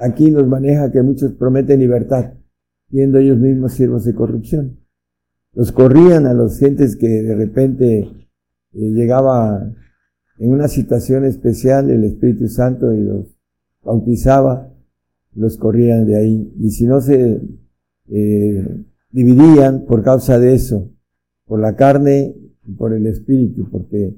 Aquí 0.00 0.30
nos 0.30 0.46
maneja 0.46 0.92
que 0.92 1.02
muchos 1.02 1.32
prometen 1.32 1.80
libertad, 1.80 2.34
siendo 2.90 3.18
ellos 3.18 3.38
mismos 3.38 3.72
siervos 3.72 4.04
de 4.04 4.14
corrupción. 4.14 4.78
Los 5.54 5.72
corrían 5.72 6.26
a 6.26 6.34
los 6.34 6.58
gentes 6.58 6.96
que 6.96 7.08
de 7.08 7.34
repente 7.34 7.98
eh, 7.98 8.08
llegaba 8.72 9.72
en 10.38 10.52
una 10.52 10.68
situación 10.68 11.24
especial 11.24 11.90
el 11.90 12.04
Espíritu 12.04 12.48
Santo 12.48 12.94
y 12.94 13.00
los 13.00 13.26
bautizaba, 13.82 14.72
los 15.34 15.56
corrían 15.56 16.06
de 16.06 16.16
ahí. 16.16 16.54
Y 16.58 16.70
si 16.70 16.86
no 16.86 17.00
se 17.00 17.40
eh, 18.08 18.84
dividían 19.10 19.84
por 19.84 20.02
causa 20.02 20.38
de 20.38 20.54
eso, 20.54 20.90
por 21.44 21.60
la 21.60 21.74
carne 21.74 22.36
y 22.64 22.72
por 22.72 22.92
el 22.92 23.06
Espíritu, 23.06 23.68
porque 23.68 24.16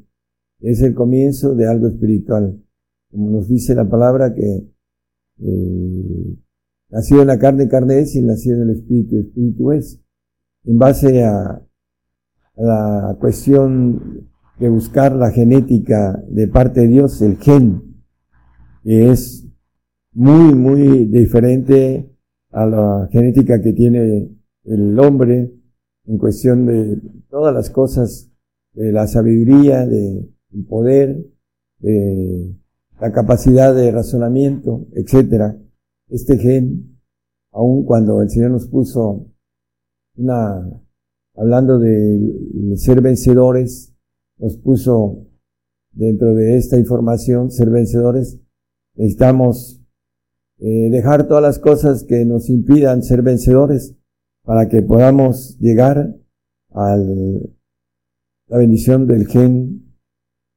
es 0.60 0.82
el 0.82 0.94
comienzo 0.94 1.54
de 1.54 1.66
algo 1.66 1.86
espiritual. 1.86 2.62
Como 3.10 3.30
nos 3.30 3.48
dice 3.48 3.74
la 3.74 3.88
palabra 3.88 4.34
que 4.34 4.68
eh, 5.42 6.36
nacido 6.90 7.22
en 7.22 7.28
la 7.28 7.38
carne, 7.38 7.68
carne 7.68 8.00
es, 8.00 8.14
y 8.14 8.22
nacido 8.22 8.56
en 8.56 8.70
el 8.70 8.76
espíritu, 8.76 9.18
espíritu 9.18 9.72
es. 9.72 10.00
En 10.64 10.78
base 10.78 11.24
a, 11.24 11.62
la 12.56 13.16
cuestión 13.18 14.28
de 14.58 14.68
buscar 14.68 15.16
la 15.16 15.30
genética 15.30 16.22
de 16.28 16.46
parte 16.48 16.82
de 16.82 16.88
Dios, 16.88 17.22
el 17.22 17.38
gen, 17.38 18.02
que 18.82 19.10
es 19.10 19.46
muy, 20.12 20.54
muy 20.54 21.06
diferente 21.06 22.10
a 22.50 22.66
la 22.66 23.08
genética 23.10 23.62
que 23.62 23.72
tiene 23.72 24.30
el 24.64 24.98
hombre 24.98 25.54
en 26.06 26.18
cuestión 26.18 26.66
de 26.66 27.00
todas 27.30 27.54
las 27.54 27.70
cosas, 27.70 28.30
de 28.72 28.92
la 28.92 29.06
sabiduría, 29.06 29.86
de 29.86 30.28
poder, 30.68 31.24
de 31.78 32.59
la 33.00 33.12
capacidad 33.12 33.74
de 33.74 33.90
razonamiento, 33.90 34.86
etcétera. 34.92 35.58
Este 36.08 36.36
gen, 36.36 37.00
aun 37.50 37.84
cuando 37.84 38.20
el 38.20 38.28
Señor 38.28 38.50
nos 38.50 38.66
puso 38.66 39.26
una, 40.16 40.68
hablando 41.34 41.78
de 41.78 42.76
ser 42.76 43.00
vencedores, 43.00 43.94
nos 44.36 44.56
puso 44.58 45.26
dentro 45.92 46.34
de 46.34 46.56
esta 46.56 46.78
información, 46.78 47.50
ser 47.50 47.70
vencedores, 47.70 48.38
necesitamos 48.94 49.82
eh, 50.58 50.90
dejar 50.90 51.26
todas 51.26 51.42
las 51.42 51.58
cosas 51.58 52.04
que 52.04 52.24
nos 52.26 52.50
impidan 52.50 53.02
ser 53.02 53.22
vencedores 53.22 53.96
para 54.44 54.68
que 54.68 54.82
podamos 54.82 55.58
llegar 55.58 56.16
a 56.72 56.96
la 56.96 58.58
bendición 58.58 59.06
del 59.06 59.26
gen 59.26 59.96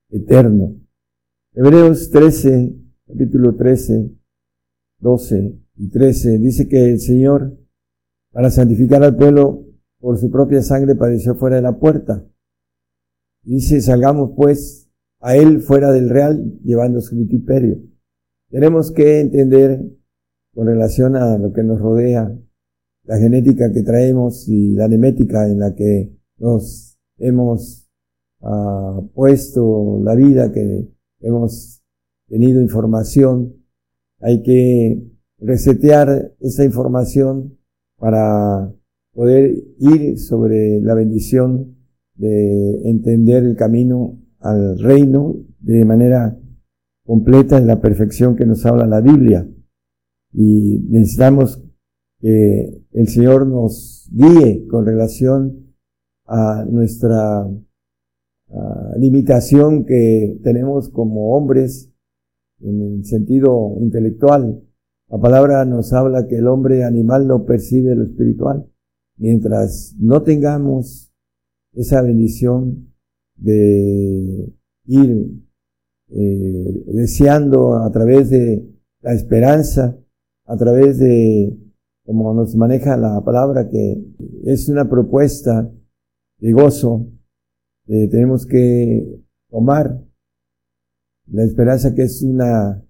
eterno. 0.09 0.82
Hebreos 1.55 2.09
13, 2.09 2.75
capítulo 3.05 3.55
13, 3.55 4.11
12 4.97 5.59
y 5.75 5.89
13, 5.91 6.39
dice 6.39 6.67
que 6.67 6.83
el 6.89 6.99
Señor, 6.99 7.55
para 8.31 8.49
santificar 8.49 9.03
al 9.03 9.15
pueblo, 9.15 9.63
por 9.99 10.17
su 10.17 10.31
propia 10.31 10.63
sangre 10.63 10.95
padeció 10.95 11.35
fuera 11.35 11.57
de 11.57 11.61
la 11.61 11.77
puerta. 11.77 12.25
Dice, 13.43 13.81
salgamos 13.81 14.31
pues 14.35 14.89
a 15.19 15.35
Él 15.35 15.61
fuera 15.61 15.91
del 15.91 16.09
real, 16.09 16.59
llevando 16.63 17.01
su 17.01 17.15
vituperio. 17.15 17.83
Tenemos 18.49 18.91
que 18.91 19.19
entender 19.19 19.79
con 20.55 20.65
relación 20.65 21.15
a 21.15 21.37
lo 21.37 21.53
que 21.53 21.61
nos 21.61 21.79
rodea, 21.79 22.35
la 23.03 23.17
genética 23.19 23.71
que 23.71 23.83
traemos 23.83 24.49
y 24.49 24.73
la 24.73 24.87
nemética 24.87 25.47
en 25.47 25.59
la 25.59 25.75
que 25.75 26.17
nos 26.39 26.97
hemos 27.19 27.87
ah, 28.41 29.03
puesto 29.13 29.99
la 30.01 30.15
vida, 30.15 30.51
que 30.51 30.92
hemos 31.23 31.81
tenido 32.27 32.61
información. 32.61 33.55
Hay 34.19 34.43
que 34.43 35.03
resetear 35.39 36.33
esa 36.39 36.63
información 36.63 37.57
para 37.97 38.71
poder 39.13 39.55
ir 39.79 40.19
sobre 40.19 40.81
la 40.81 40.93
bendición 40.93 41.75
de 42.15 42.89
entender 42.89 43.43
el 43.43 43.55
camino 43.55 44.19
al 44.39 44.77
reino 44.79 45.35
de 45.59 45.85
manera 45.85 46.37
completa 47.05 47.57
en 47.57 47.67
la 47.67 47.81
perfección 47.81 48.35
que 48.35 48.45
nos 48.45 48.65
habla 48.65 48.87
la 48.87 49.01
Biblia. 49.01 49.47
Y 50.33 50.79
necesitamos 50.89 51.61
que 52.19 52.83
el 52.91 53.07
Señor 53.07 53.47
nos 53.47 54.09
guíe 54.11 54.67
con 54.67 54.85
relación 54.85 55.73
a 56.25 56.65
nuestra 56.69 57.47
limitación 58.97 59.85
que 59.85 60.39
tenemos 60.43 60.89
como 60.89 61.35
hombres 61.35 61.91
en 62.61 62.81
el 62.81 63.05
sentido 63.05 63.75
intelectual. 63.79 64.63
La 65.09 65.19
palabra 65.19 65.65
nos 65.65 65.93
habla 65.93 66.27
que 66.27 66.37
el 66.37 66.47
hombre 66.47 66.83
animal 66.83 67.27
no 67.27 67.45
percibe 67.45 67.95
lo 67.95 68.03
espiritual. 68.03 68.67
Mientras 69.17 69.95
no 69.99 70.23
tengamos 70.23 71.11
esa 71.73 72.01
bendición 72.01 72.93
de 73.35 74.53
ir 74.85 75.43
eh, 76.09 76.83
deseando 76.87 77.75
a 77.75 77.91
través 77.91 78.29
de 78.29 78.67
la 79.01 79.13
esperanza, 79.13 79.97
a 80.45 80.57
través 80.57 80.99
de 80.99 81.57
como 82.05 82.33
nos 82.33 82.55
maneja 82.55 82.97
la 82.97 83.23
palabra, 83.23 83.69
que 83.69 84.03
es 84.43 84.67
una 84.67 84.89
propuesta 84.89 85.71
de 86.39 86.51
gozo, 86.51 87.07
eh, 87.87 88.07
tenemos 88.09 88.45
que 88.45 89.21
tomar 89.49 90.03
la 91.27 91.43
esperanza 91.43 91.93
que 91.95 92.03
es 92.03 92.21
una, 92.21 92.83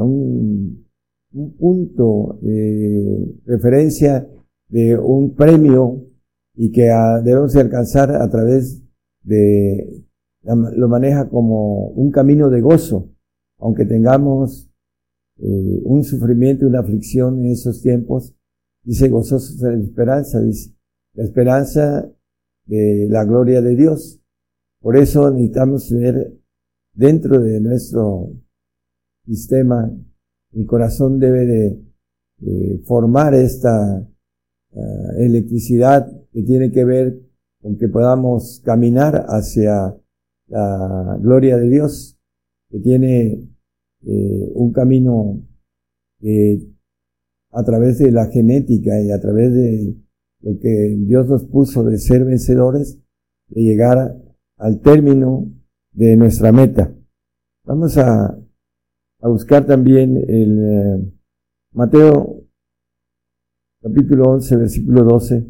un, 0.00 0.86
un, 1.32 1.56
punto 1.56 2.38
de 2.42 3.34
referencia 3.46 4.28
de 4.68 4.98
un 4.98 5.34
premio 5.34 6.08
y 6.54 6.72
que 6.72 6.90
uh, 6.90 7.22
debemos 7.22 7.54
alcanzar 7.56 8.10
a 8.10 8.28
través 8.28 8.82
de, 9.22 10.04
lo 10.42 10.88
maneja 10.88 11.28
como 11.28 11.88
un 11.90 12.10
camino 12.10 12.50
de 12.50 12.60
gozo, 12.60 13.10
aunque 13.58 13.84
tengamos 13.84 14.68
eh, 15.38 15.80
un 15.84 16.02
sufrimiento 16.02 16.64
y 16.64 16.68
una 16.68 16.80
aflicción 16.80 17.44
en 17.44 17.52
esos 17.52 17.80
tiempos, 17.80 18.34
dice 18.82 19.08
gozosos 19.08 19.60
de 19.60 19.76
la 19.76 19.84
esperanza, 19.84 20.40
dice, 20.40 20.74
la 21.14 21.24
esperanza 21.24 22.10
de 22.68 23.08
la 23.10 23.24
gloria 23.24 23.60
de 23.60 23.74
Dios. 23.74 24.20
Por 24.80 24.96
eso 24.96 25.30
necesitamos 25.30 25.88
tener 25.88 26.38
dentro 26.92 27.40
de 27.40 27.60
nuestro 27.60 28.30
sistema, 29.26 29.90
el 30.52 30.66
corazón 30.66 31.18
debe 31.18 31.46
de, 31.46 31.88
formar 32.84 33.34
esta 33.34 33.98
ah, 33.98 35.12
electricidad 35.18 36.08
que 36.32 36.42
tiene 36.42 36.70
que 36.70 36.84
ver 36.84 37.20
con 37.60 37.76
que 37.76 37.88
podamos 37.88 38.62
caminar 38.64 39.26
hacia 39.28 39.96
la 40.46 41.18
gloria 41.20 41.56
de 41.56 41.68
Dios, 41.68 42.16
que 42.70 42.78
tiene 42.78 43.48
eh, 44.06 44.52
un 44.54 44.72
camino 44.72 45.42
a 47.50 47.64
través 47.64 47.98
de 47.98 48.12
la 48.12 48.26
genética 48.26 49.00
y 49.00 49.10
a 49.10 49.20
través 49.20 49.52
de 49.52 49.96
lo 50.40 50.58
que 50.58 50.96
Dios 50.98 51.28
nos 51.28 51.44
puso 51.44 51.82
de 51.84 51.98
ser 51.98 52.24
vencedores, 52.24 52.98
de 53.48 53.62
llegar 53.62 54.16
al 54.56 54.80
término 54.80 55.50
de 55.92 56.16
nuestra 56.16 56.52
meta. 56.52 56.94
Vamos 57.64 57.96
a, 57.98 58.38
a 59.20 59.28
buscar 59.28 59.66
también 59.66 60.16
el 60.16 60.58
eh, 60.64 61.12
Mateo 61.72 62.44
capítulo 63.82 64.30
11, 64.32 64.56
versículo 64.56 65.04
12. 65.04 65.46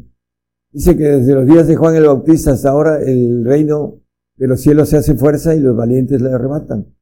Dice 0.71 0.97
que 0.97 1.03
desde 1.03 1.33
los 1.33 1.47
días 1.47 1.67
de 1.67 1.75
Juan 1.75 1.95
el 1.95 2.05
Bautista 2.05 2.51
hasta 2.51 2.69
ahora 2.69 3.01
el 3.01 3.43
reino 3.43 4.01
de 4.35 4.47
los 4.47 4.61
cielos 4.61 4.89
se 4.89 4.97
hace 4.97 5.15
fuerza 5.15 5.55
y 5.55 5.59
los 5.59 5.75
valientes 5.75 6.21
le 6.21 6.31
arrebatan. 6.31 6.93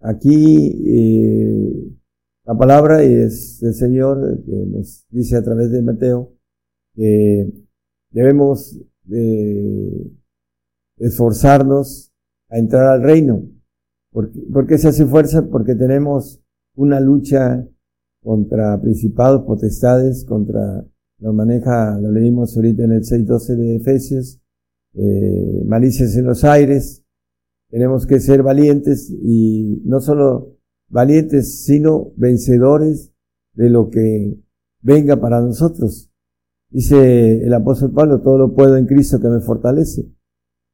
Aquí 0.00 0.82
eh, 0.86 1.96
la 2.44 2.56
palabra 2.56 3.02
es 3.02 3.62
el 3.62 3.74
Señor 3.74 4.42
que 4.44 4.66
nos 4.66 5.06
dice 5.08 5.36
a 5.36 5.42
través 5.42 5.70
de 5.70 5.82
Mateo 5.82 6.33
que 6.94 7.52
debemos 8.10 8.80
esforzarnos 10.98 12.12
a 12.48 12.58
entrar 12.58 12.86
al 12.86 13.02
reino. 13.02 13.42
¿Por 14.12 14.66
qué, 14.66 14.78
se 14.78 14.88
hace 14.88 15.06
fuerza? 15.06 15.48
Porque 15.48 15.74
tenemos 15.74 16.40
una 16.76 17.00
lucha 17.00 17.66
contra 18.22 18.80
principados, 18.80 19.42
potestades, 19.42 20.24
contra, 20.24 20.86
lo 21.18 21.32
maneja, 21.32 21.98
lo 22.00 22.12
leímos 22.12 22.56
ahorita 22.56 22.84
en 22.84 22.92
el 22.92 23.02
6.12 23.02 23.56
de 23.56 23.76
Efesios, 23.76 24.40
eh, 24.94 25.62
malicias 25.66 26.16
en 26.16 26.26
los 26.26 26.44
aires, 26.44 27.04
tenemos 27.74 28.06
que 28.06 28.20
ser 28.20 28.44
valientes 28.44 29.10
y 29.10 29.82
no 29.84 30.00
solo 30.00 30.56
valientes, 30.88 31.64
sino 31.64 32.12
vencedores 32.16 33.12
de 33.54 33.68
lo 33.68 33.90
que 33.90 34.38
venga 34.80 35.20
para 35.20 35.40
nosotros. 35.40 36.13
Dice 36.74 37.44
el 37.44 37.54
apóstol 37.54 37.92
Pablo, 37.92 38.20
todo 38.20 38.36
lo 38.36 38.52
puedo 38.52 38.76
en 38.76 38.86
Cristo 38.86 39.20
que 39.20 39.28
me 39.28 39.38
fortalece. 39.38 40.10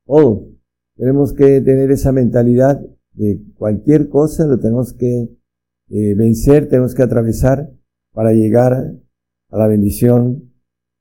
Todo. 0.07 0.49
Tenemos 0.97 1.35
que 1.35 1.61
tener 1.61 1.91
esa 1.91 2.11
mentalidad 2.11 2.81
de 3.13 3.43
cualquier 3.59 4.09
cosa, 4.09 4.47
lo 4.47 4.59
tenemos 4.59 4.95
que 4.95 5.29
eh, 5.91 6.15
vencer, 6.15 6.71
tenemos 6.71 6.95
que 6.95 7.03
atravesar 7.03 7.71
para 8.15 8.33
llegar 8.33 8.95
a 9.51 9.59
la 9.59 9.67
bendición 9.67 10.51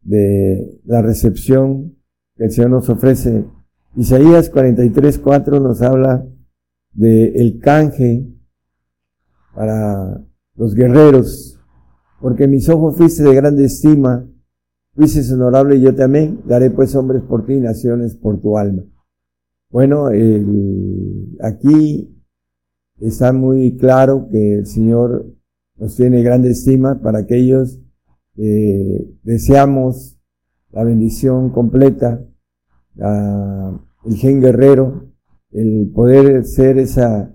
de 0.01 0.81
la 0.83 1.01
recepción 1.01 1.95
que 2.35 2.45
el 2.45 2.51
Señor 2.51 2.71
nos 2.71 2.89
ofrece 2.89 3.45
Isaías 3.95 4.49
43, 4.49 5.17
4 5.17 5.61
nos 5.61 5.81
habla 5.81 6.27
de 6.91 7.27
el 7.35 7.59
canje 7.59 8.27
para 9.55 10.21
los 10.55 10.75
guerreros, 10.75 11.57
porque 12.19 12.49
mis 12.49 12.67
ojos 12.67 12.97
fuiste 12.97 13.23
de 13.23 13.33
grande 13.33 13.63
estima, 13.63 14.25
fuiste 14.99 15.33
honorable 15.33 15.79
yo 15.79 15.91
amé, 16.03 16.37
daré 16.45 16.71
pues 16.71 16.93
hombres 16.93 17.21
por 17.23 17.45
ti 17.45 17.57
naciones 17.57 18.15
por 18.15 18.41
tu 18.41 18.57
alma. 18.57 18.83
Bueno, 19.69 20.09
aquí 21.41 22.21
está 22.99 23.31
muy 23.31 23.77
claro 23.77 24.27
que 24.29 24.55
el 24.55 24.65
Señor 24.65 25.25
nos 25.77 25.95
tiene 25.95 26.21
grande 26.21 26.49
estima 26.49 27.01
para 27.01 27.19
aquellos 27.19 27.79
que 28.35 29.07
deseamos 29.23 30.19
la 30.71 30.83
bendición 30.83 31.49
completa, 31.51 32.21
el 32.97 34.15
gen 34.17 34.41
guerrero, 34.41 35.13
el 35.51 35.91
poder 35.95 36.43
ser 36.43 36.77
esa, 36.77 37.33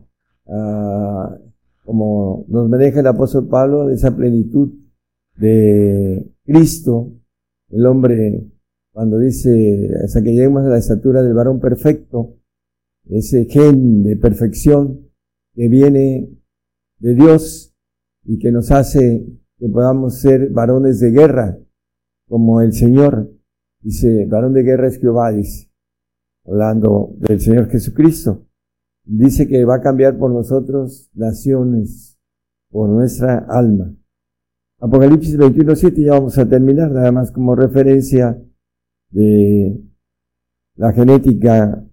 ah, 0.48 1.34
como 1.86 2.44
nos 2.48 2.68
maneja 2.68 3.00
el 3.00 3.06
apóstol 3.06 3.48
Pablo, 3.48 3.88
esa 3.88 4.14
plenitud 4.14 4.68
de 5.36 6.30
Cristo, 6.44 7.10
el 7.74 7.86
hombre, 7.86 8.52
cuando 8.92 9.18
dice, 9.18 9.90
hasta 10.04 10.22
que 10.22 10.30
lleguemos 10.30 10.64
a 10.64 10.68
la 10.68 10.78
estatura 10.78 11.22
del 11.22 11.34
varón 11.34 11.58
perfecto, 11.58 12.36
ese 13.10 13.46
gen 13.46 14.04
de 14.04 14.16
perfección 14.16 15.10
que 15.54 15.68
viene 15.68 16.30
de 17.00 17.14
Dios 17.14 17.74
y 18.24 18.38
que 18.38 18.52
nos 18.52 18.70
hace 18.70 19.26
que 19.58 19.68
podamos 19.68 20.20
ser 20.20 20.50
varones 20.50 21.00
de 21.00 21.10
guerra, 21.10 21.58
como 22.28 22.60
el 22.60 22.72
Señor. 22.72 23.32
Dice, 23.80 24.24
varón 24.26 24.52
de 24.54 24.62
guerra 24.62 24.86
es 24.86 25.00
Jehová, 25.00 25.32
hablando 26.46 27.16
del 27.18 27.40
Señor 27.40 27.68
Jesucristo. 27.70 28.46
Dice 29.04 29.48
que 29.48 29.64
va 29.64 29.76
a 29.76 29.82
cambiar 29.82 30.16
por 30.16 30.30
nosotros 30.30 31.10
naciones, 31.12 32.18
por 32.70 32.88
nuestra 32.88 33.38
alma. 33.48 33.94
Apocalipsis 34.80 35.38
21.7, 35.38 36.04
ya 36.04 36.12
vamos 36.12 36.36
a 36.36 36.48
terminar, 36.48 36.90
nada 36.90 37.12
más 37.12 37.30
como 37.30 37.54
referencia 37.54 38.38
de 39.10 39.80
la 40.76 40.92
genética 40.92 41.84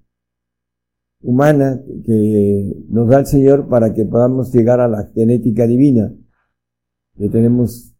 humana 1.21 1.81
que 2.03 2.75
nos 2.89 3.07
da 3.07 3.19
el 3.19 3.25
Señor 3.27 3.69
para 3.69 3.93
que 3.93 4.05
podamos 4.05 4.51
llegar 4.53 4.79
a 4.79 4.87
la 4.87 5.05
genética 5.13 5.67
divina, 5.67 6.13
que 7.17 7.29
tenemos 7.29 7.95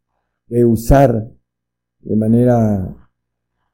que 0.47 0.65
usar 0.65 1.31
de 1.99 2.15
manera, 2.15 2.95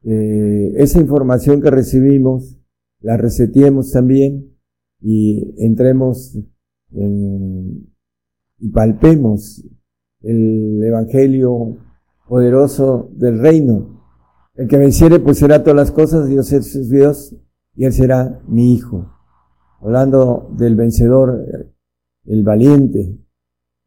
eh, 0.04 0.74
esa 0.76 1.00
información 1.00 1.62
que 1.62 1.72
recibimos, 1.72 2.58
la 3.00 3.16
reseteemos 3.16 3.92
también 3.92 4.54
y 5.00 5.54
entremos 5.64 6.38
en, 6.92 7.88
y 8.60 8.70
palpemos 8.70 9.64
el 10.22 10.84
Evangelio 10.84 11.78
poderoso 12.28 13.10
del 13.14 13.40
reino. 13.40 14.04
El 14.56 14.68
que 14.68 14.78
venciere 14.78 15.20
pues 15.20 15.38
será 15.38 15.64
todas 15.64 15.76
las 15.76 15.92
cosas, 15.92 16.28
Dios 16.28 16.52
es 16.52 16.90
Dios 16.90 17.36
y 17.76 17.86
Él 17.86 17.94
será 17.94 18.42
mi 18.48 18.74
Hijo. 18.74 19.14
Hablando 19.82 20.50
del 20.58 20.76
vencedor, 20.76 21.46
el 22.26 22.44
valiente, 22.44 23.18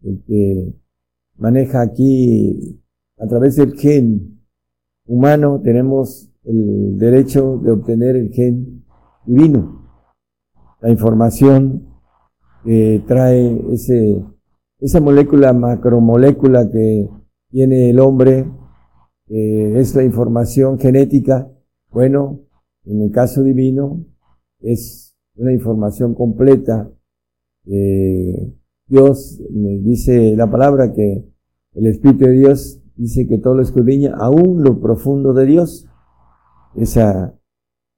el 0.02 0.22
que 0.24 0.74
maneja 1.36 1.80
aquí 1.80 2.80
a 3.18 3.26
través 3.26 3.56
del 3.56 3.74
gen 3.74 4.40
humano, 5.06 5.60
tenemos 5.62 6.30
el 6.44 6.98
derecho 6.98 7.58
de 7.58 7.72
obtener 7.72 8.16
el 8.16 8.30
gen 8.30 8.84
divino. 9.26 9.80
La 10.80 10.90
información 10.90 11.88
que 12.64 13.02
trae 13.06 13.60
ese, 13.72 14.24
esa 14.80 15.00
molécula, 15.00 15.52
macromolécula 15.52 16.70
que 16.70 17.08
tiene 17.50 17.90
el 17.90 18.00
hombre, 18.00 18.46
eh, 19.28 19.74
es 19.76 19.94
la 19.94 20.04
información 20.04 20.78
genética. 20.78 21.50
Bueno, 21.90 22.40
en 22.84 23.02
el 23.02 23.10
caso 23.10 23.42
divino, 23.42 24.04
es 24.60 25.16
una 25.36 25.52
información 25.52 26.14
completa. 26.14 26.90
Eh, 27.66 28.52
Dios 28.86 29.40
me 29.50 29.78
dice 29.78 30.34
la 30.36 30.50
palabra 30.50 30.92
que 30.92 31.24
el 31.74 31.86
Espíritu 31.86 32.24
de 32.24 32.32
Dios 32.32 32.80
dice 32.96 33.26
que 33.26 33.38
todo 33.38 33.54
lo 33.54 33.62
escudriña, 33.62 34.14
aún 34.18 34.62
lo 34.62 34.80
profundo 34.80 35.32
de 35.32 35.46
Dios. 35.46 35.86
Esa 36.74 37.34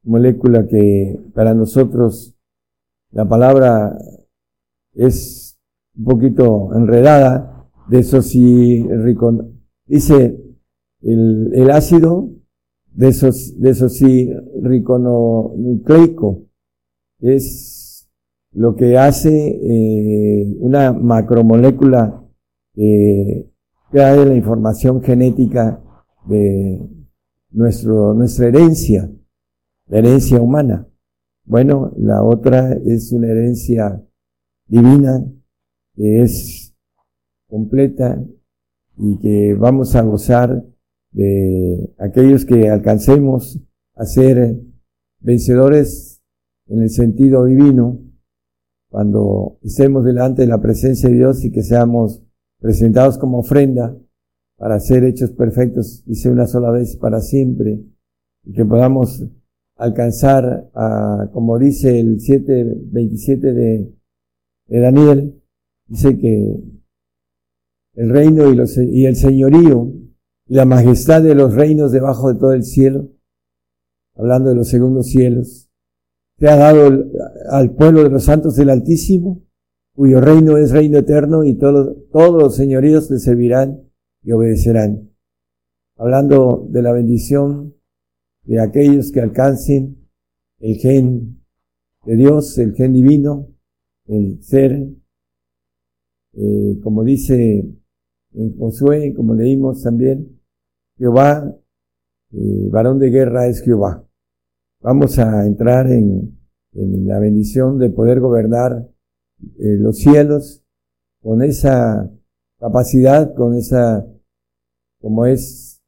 molécula 0.02 0.66
que 0.66 1.18
para 1.34 1.54
nosotros 1.54 2.34
la 3.10 3.28
palabra 3.28 3.96
es 4.94 5.41
un 5.96 6.04
poquito 6.04 6.70
enredada, 6.74 7.68
de 7.88 7.98
eso 7.98 8.22
sí, 8.22 8.86
dice 9.86 10.40
el, 11.02 11.50
el 11.54 11.70
ácido 11.70 12.30
de 12.94 13.08
esos, 13.08 13.58
de 13.60 13.70
eso 13.70 13.88
sí, 13.88 14.30
riconucleico, 14.62 16.46
es 17.20 18.08
lo 18.52 18.76
que 18.76 18.98
hace 18.98 19.48
eh, 19.48 20.56
una 20.58 20.92
macromolécula 20.92 22.22
que 22.74 23.50
trae 23.90 24.26
la 24.26 24.34
información 24.34 25.02
genética 25.02 25.82
de 26.26 26.80
nuestro, 27.50 28.14
nuestra 28.14 28.48
herencia, 28.48 29.10
la 29.86 29.98
herencia 29.98 30.40
humana. 30.40 30.88
Bueno, 31.44 31.92
la 31.96 32.22
otra 32.22 32.72
es 32.72 33.12
una 33.12 33.28
herencia 33.28 34.02
divina 34.66 35.24
que 35.94 36.22
es 36.22 36.74
completa 37.48 38.22
y 38.96 39.18
que 39.18 39.54
vamos 39.54 39.94
a 39.94 40.02
gozar 40.02 40.64
de 41.10 41.92
aquellos 41.98 42.44
que 42.44 42.68
alcancemos 42.70 43.60
a 43.94 44.06
ser 44.06 44.58
vencedores 45.20 46.22
en 46.66 46.82
el 46.82 46.90
sentido 46.90 47.44
divino, 47.44 48.00
cuando 48.88 49.58
estemos 49.62 50.04
delante 50.04 50.42
de 50.42 50.48
la 50.48 50.60
presencia 50.60 51.08
de 51.08 51.16
Dios 51.16 51.44
y 51.44 51.50
que 51.50 51.62
seamos 51.62 52.22
presentados 52.58 53.18
como 53.18 53.38
ofrenda 53.38 53.96
para 54.56 54.78
ser 54.80 55.04
hechos 55.04 55.30
perfectos, 55.32 56.04
dice 56.06 56.30
una 56.30 56.46
sola 56.46 56.70
vez 56.70 56.96
para 56.96 57.20
siempre, 57.20 57.82
y 58.44 58.52
que 58.52 58.64
podamos 58.64 59.24
alcanzar 59.76 60.70
a, 60.74 61.28
como 61.32 61.58
dice 61.58 61.98
el 61.98 62.20
727 62.20 63.52
de, 63.52 63.92
de 64.68 64.80
Daniel, 64.80 65.41
dice 65.92 66.16
que 66.16 66.56
el 67.94 68.10
reino 68.10 68.50
y, 68.50 69.04
el 69.04 69.16
señorío 69.16 69.92
la 70.46 70.64
majestad 70.64 71.22
de 71.22 71.34
los 71.34 71.54
reinos 71.54 71.92
debajo 71.92 72.32
de 72.32 72.38
todo 72.38 72.54
el 72.54 72.64
cielo, 72.64 73.10
hablando 74.16 74.48
de 74.48 74.56
los 74.56 74.68
segundos 74.68 75.08
cielos, 75.08 75.70
te 76.38 76.48
ha 76.48 76.56
dado 76.56 77.10
al 77.50 77.74
pueblo 77.74 78.02
de 78.02 78.08
los 78.08 78.24
santos 78.24 78.56
del 78.56 78.70
Altísimo, 78.70 79.44
cuyo 79.94 80.22
reino 80.22 80.56
es 80.56 80.70
reino 80.70 80.98
eterno 80.98 81.44
y 81.44 81.58
todos 81.58 82.42
los 82.42 82.56
señoríos 82.56 83.10
le 83.10 83.18
servirán 83.18 83.82
y 84.22 84.32
obedecerán. 84.32 85.10
Hablando 85.96 86.66
de 86.70 86.82
la 86.82 86.92
bendición 86.92 87.74
de 88.44 88.60
aquellos 88.60 89.12
que 89.12 89.20
alcancen 89.20 90.08
el 90.58 90.76
gen 90.76 91.44
de 92.06 92.16
Dios, 92.16 92.56
el 92.58 92.74
gen 92.74 92.94
divino, 92.94 93.48
el 94.06 94.42
ser, 94.42 95.01
eh, 96.34 96.78
como 96.82 97.04
dice 97.04 97.66
en 98.34 98.58
Josué, 98.58 99.12
como 99.14 99.34
leímos 99.34 99.82
también, 99.82 100.40
Jehová, 100.96 101.54
eh, 102.32 102.68
varón 102.70 102.98
de 102.98 103.10
guerra 103.10 103.46
es 103.46 103.60
Jehová. 103.62 104.06
Vamos 104.80 105.18
a 105.18 105.46
entrar 105.46 105.90
en, 105.90 106.38
la 106.74 107.18
bendición 107.18 107.78
de 107.78 107.90
poder 107.90 108.20
gobernar 108.20 108.88
eh, 109.58 109.76
los 109.78 109.98
cielos 109.98 110.64
con 111.20 111.42
esa 111.42 112.10
capacidad, 112.58 113.34
con 113.34 113.54
esa, 113.54 114.06
como 114.98 115.26
es 115.26 115.82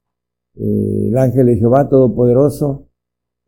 el 0.57 1.17
ángel 1.17 1.47
de 1.47 1.57
Jehová 1.57 1.89
Todopoderoso, 1.89 2.87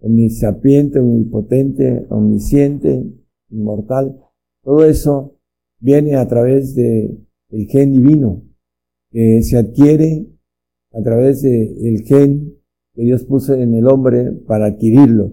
omnisapiente, 0.00 0.98
omnipotente, 0.98 2.06
omnisciente, 2.08 3.04
inmortal. 3.50 4.18
Todo 4.62 4.84
eso 4.84 5.35
viene 5.80 6.16
a 6.16 6.26
través 6.26 6.74
de 6.74 7.18
el 7.50 7.66
gen 7.66 7.92
divino, 7.92 8.42
que 9.10 9.42
se 9.42 9.56
adquiere 9.56 10.26
a 10.92 11.02
través 11.02 11.42
del 11.42 12.02
gen 12.04 12.54
que 12.94 13.02
Dios 13.02 13.24
puso 13.24 13.54
en 13.54 13.74
el 13.74 13.86
hombre 13.86 14.32
para 14.32 14.66
adquirirlo. 14.66 15.32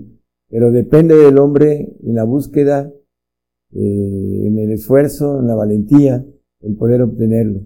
Pero 0.49 0.71
depende 0.71 1.15
del 1.15 1.38
hombre 1.38 1.95
en 2.03 2.15
la 2.15 2.25
búsqueda, 2.25 2.94
eh, 3.71 4.48
en 4.48 4.60
el 4.60 4.71
esfuerzo, 4.71 5.39
en 5.39 5.48
la 5.48 5.56
valentía, 5.56 6.25
el 6.60 6.75
poder 6.75 7.02
obtenerlo. 7.02 7.62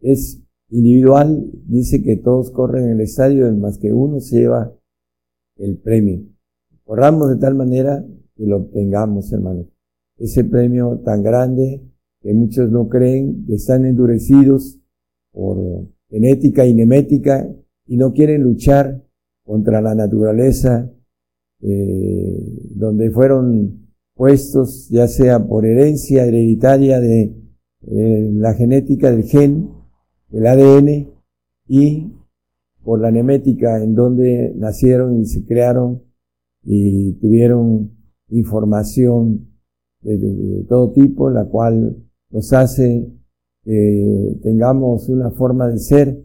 Es 0.00 0.40
individual, 0.70 1.50
dice 1.66 2.02
que 2.02 2.16
todos 2.16 2.50
corren 2.50 2.84
en 2.84 2.90
el 2.92 3.00
estadio, 3.02 3.52
más 3.54 3.78
que 3.78 3.92
uno 3.92 4.20
se 4.20 4.40
lleva 4.40 4.74
el 5.56 5.78
premio. 5.78 6.22
Corramos 6.84 7.30
de 7.30 7.36
tal 7.36 7.54
manera 7.54 8.04
que 8.34 8.46
lo 8.46 8.56
obtengamos, 8.56 9.32
hermanos. 9.32 9.73
Ese 10.18 10.44
premio 10.44 11.00
tan 11.04 11.22
grande 11.22 11.82
que 12.20 12.32
muchos 12.32 12.70
no 12.70 12.88
creen, 12.88 13.44
que 13.46 13.54
están 13.54 13.84
endurecidos 13.84 14.80
por 15.32 15.88
genética 16.08 16.64
y 16.66 16.74
nemética 16.74 17.48
y 17.86 17.96
no 17.96 18.12
quieren 18.12 18.42
luchar 18.42 19.04
contra 19.44 19.80
la 19.80 19.94
naturaleza, 19.94 20.90
eh, 21.60 22.70
donde 22.74 23.10
fueron 23.10 23.88
puestos 24.14 24.88
ya 24.88 25.08
sea 25.08 25.46
por 25.46 25.66
herencia 25.66 26.24
hereditaria 26.24 27.00
de 27.00 27.34
eh, 27.86 28.30
la 28.32 28.54
genética 28.54 29.10
del 29.10 29.24
gen, 29.24 29.70
el 30.30 30.46
ADN, 30.46 31.14
y 31.66 32.12
por 32.82 33.00
la 33.00 33.10
nemética 33.10 33.82
en 33.82 33.94
donde 33.94 34.52
nacieron 34.56 35.20
y 35.20 35.26
se 35.26 35.44
crearon 35.44 36.02
y 36.62 37.14
tuvieron 37.14 37.90
información 38.28 39.53
de, 40.04 40.64
todo 40.68 40.92
tipo, 40.92 41.30
la 41.30 41.46
cual 41.46 41.96
nos 42.30 42.52
hace 42.52 43.10
que 43.62 44.38
tengamos 44.42 45.08
una 45.08 45.30
forma 45.30 45.68
de 45.68 45.78
ser, 45.78 46.22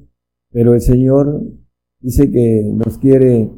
pero 0.52 0.74
el 0.74 0.82
Señor 0.82 1.42
dice 2.02 2.30
que 2.30 2.72
nos 2.74 2.98
quiere 2.98 3.50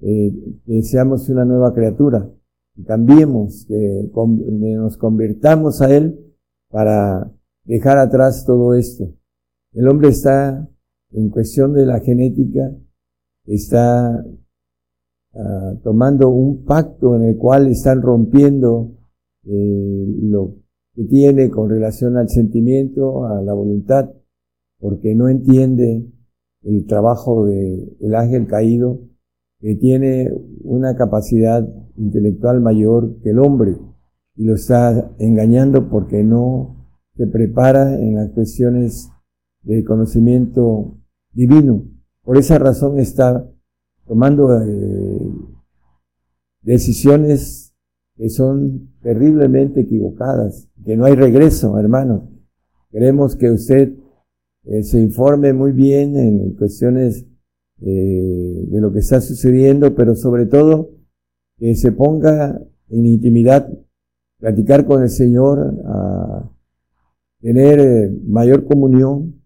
eh, 0.00 0.32
que 0.64 0.82
seamos 0.82 1.28
una 1.28 1.44
nueva 1.44 1.74
criatura, 1.74 2.30
que 2.74 2.84
cambiemos, 2.84 3.64
que 3.66 4.10
nos 4.14 4.96
convirtamos 4.96 5.80
a 5.82 5.94
Él 5.94 6.34
para 6.70 7.32
dejar 7.64 7.98
atrás 7.98 8.44
todo 8.46 8.74
esto. 8.74 9.12
El 9.72 9.88
hombre 9.88 10.08
está 10.08 10.68
en 11.12 11.30
cuestión 11.30 11.72
de 11.72 11.86
la 11.86 12.00
genética, 12.00 12.72
está 13.46 14.24
ah, 15.34 15.74
tomando 15.82 16.28
un 16.28 16.64
pacto 16.64 17.16
en 17.16 17.24
el 17.24 17.36
cual 17.36 17.68
están 17.68 18.02
rompiendo 18.02 18.92
eh, 19.46 20.06
lo 20.22 20.56
que 20.94 21.04
tiene 21.04 21.50
con 21.50 21.70
relación 21.70 22.16
al 22.16 22.28
sentimiento, 22.28 23.26
a 23.26 23.42
la 23.42 23.52
voluntad, 23.52 24.10
porque 24.78 25.14
no 25.14 25.28
entiende 25.28 26.04
el 26.62 26.86
trabajo 26.86 27.46
del 27.46 27.96
el 28.00 28.14
ángel 28.14 28.46
caído, 28.46 29.00
que 29.60 29.76
tiene 29.76 30.30
una 30.62 30.96
capacidad 30.96 31.66
intelectual 31.96 32.60
mayor 32.60 33.20
que 33.22 33.30
el 33.30 33.38
hombre, 33.38 33.76
y 34.34 34.44
lo 34.44 34.54
está 34.54 35.12
engañando 35.18 35.88
porque 35.88 36.22
no 36.22 36.76
se 37.16 37.26
prepara 37.26 37.98
en 37.98 38.16
las 38.16 38.30
cuestiones 38.30 39.08
de 39.62 39.84
conocimiento 39.84 40.98
divino. 41.32 41.84
Por 42.22 42.36
esa 42.36 42.58
razón 42.58 42.98
está 42.98 43.48
tomando 44.06 44.60
eh, 44.62 45.30
decisiones 46.62 47.74
que 48.16 48.28
son 48.30 48.95
terriblemente 49.06 49.82
equivocadas, 49.82 50.68
que 50.84 50.96
no 50.96 51.04
hay 51.04 51.14
regreso, 51.14 51.78
hermanos. 51.78 52.22
Queremos 52.90 53.36
que 53.36 53.52
usted 53.52 53.92
eh, 54.64 54.82
se 54.82 54.98
informe 54.98 55.52
muy 55.52 55.70
bien 55.70 56.16
en 56.16 56.56
cuestiones 56.56 57.24
eh, 57.82 58.64
de 58.66 58.80
lo 58.80 58.92
que 58.92 58.98
está 58.98 59.20
sucediendo, 59.20 59.94
pero 59.94 60.16
sobre 60.16 60.46
todo 60.46 60.90
que 61.56 61.76
se 61.76 61.92
ponga 61.92 62.60
en 62.88 63.06
intimidad, 63.06 63.72
platicar 64.40 64.84
con 64.86 65.04
el 65.04 65.08
Señor, 65.08 65.80
a 65.84 66.50
tener 67.40 67.78
eh, 67.78 68.10
mayor 68.26 68.64
comunión, 68.64 69.40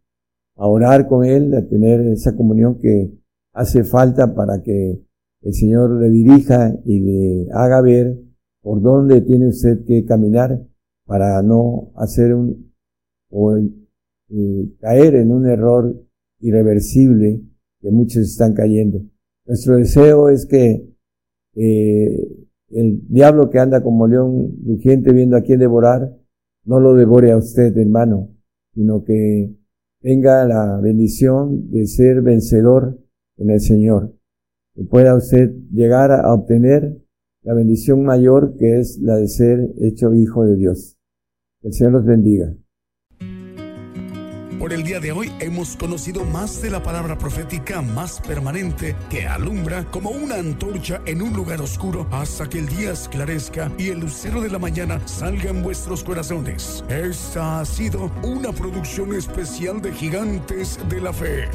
a 0.56 0.68
orar 0.68 1.06
con 1.06 1.22
Él, 1.22 1.54
a 1.54 1.68
tener 1.68 2.00
esa 2.00 2.34
comunión 2.34 2.78
que 2.78 3.12
hace 3.52 3.84
falta 3.84 4.34
para 4.34 4.62
que 4.62 5.02
el 5.42 5.52
Señor 5.52 6.00
le 6.00 6.08
dirija 6.08 6.74
y 6.86 7.00
le 7.00 7.48
haga 7.52 7.82
ver 7.82 8.30
por 8.62 8.80
dónde 8.82 9.22
tiene 9.22 9.48
usted 9.48 9.84
que 9.84 10.04
caminar 10.04 10.61
para 11.06 11.42
no 11.42 11.92
hacer 11.96 12.34
un 12.34 12.70
o 13.30 13.56
eh, 13.56 14.72
caer 14.80 15.16
en 15.16 15.32
un 15.32 15.46
error 15.46 15.94
irreversible 16.40 17.42
que 17.80 17.90
muchos 17.90 18.22
están 18.22 18.54
cayendo. 18.54 19.02
Nuestro 19.46 19.76
deseo 19.76 20.28
es 20.28 20.46
que 20.46 20.88
eh, 21.54 22.46
el 22.70 23.06
diablo 23.08 23.50
que 23.50 23.58
anda 23.58 23.82
como 23.82 24.06
león 24.06 24.56
rugiente 24.64 25.12
viendo 25.12 25.36
a 25.36 25.42
quién 25.42 25.58
devorar, 25.58 26.16
no 26.64 26.80
lo 26.80 26.94
devore 26.94 27.32
a 27.32 27.36
usted, 27.36 27.76
hermano, 27.76 28.30
sino 28.74 29.02
que 29.02 29.54
tenga 30.00 30.46
la 30.46 30.80
bendición 30.80 31.70
de 31.70 31.86
ser 31.86 32.22
vencedor 32.22 32.98
en 33.36 33.50
el 33.50 33.61
Señor. 33.61 34.14
Que 34.74 34.84
pueda 34.84 35.16
usted 35.16 35.52
llegar 35.72 36.12
a 36.12 36.32
obtener 36.32 36.96
la 37.43 37.55
bendición 37.55 38.05
mayor 38.05 38.57
que 38.59 38.80
es 38.80 38.99
la 38.99 39.16
de 39.16 39.28
ser 39.28 39.70
hecho 39.80 40.14
hijo 40.14 40.45
de 40.45 40.57
Dios. 40.57 40.97
Que 41.61 41.68
el 41.68 41.74
Señor 41.74 41.93
los 41.93 42.05
bendiga. 42.05 42.55
Por 44.59 44.74
el 44.74 44.82
día 44.82 45.01
de 45.01 45.11
hoy 45.11 45.32
hemos 45.41 45.74
conocido 45.74 46.22
más 46.26 46.61
de 46.61 46.68
la 46.68 46.82
palabra 46.82 47.16
profética 47.16 47.80
más 47.80 48.20
permanente 48.20 48.95
que 49.09 49.26
alumbra 49.26 49.86
como 49.91 50.11
una 50.11 50.34
antorcha 50.34 51.01
en 51.07 51.22
un 51.22 51.32
lugar 51.32 51.62
oscuro 51.62 52.07
hasta 52.11 52.47
que 52.47 52.59
el 52.59 52.68
día 52.68 52.93
esclarezca 52.93 53.72
y 53.78 53.88
el 53.88 54.01
lucero 54.01 54.43
de 54.43 54.51
la 54.51 54.59
mañana 54.59 55.01
salga 55.09 55.49
en 55.49 55.62
vuestros 55.62 56.05
corazones. 56.05 56.84
Esta 56.91 57.61
ha 57.61 57.64
sido 57.64 58.11
una 58.22 58.53
producción 58.53 59.14
especial 59.14 59.80
de 59.80 59.93
Gigantes 59.93 60.78
de 60.91 61.01
la 61.01 61.14
Fe. 61.14 61.49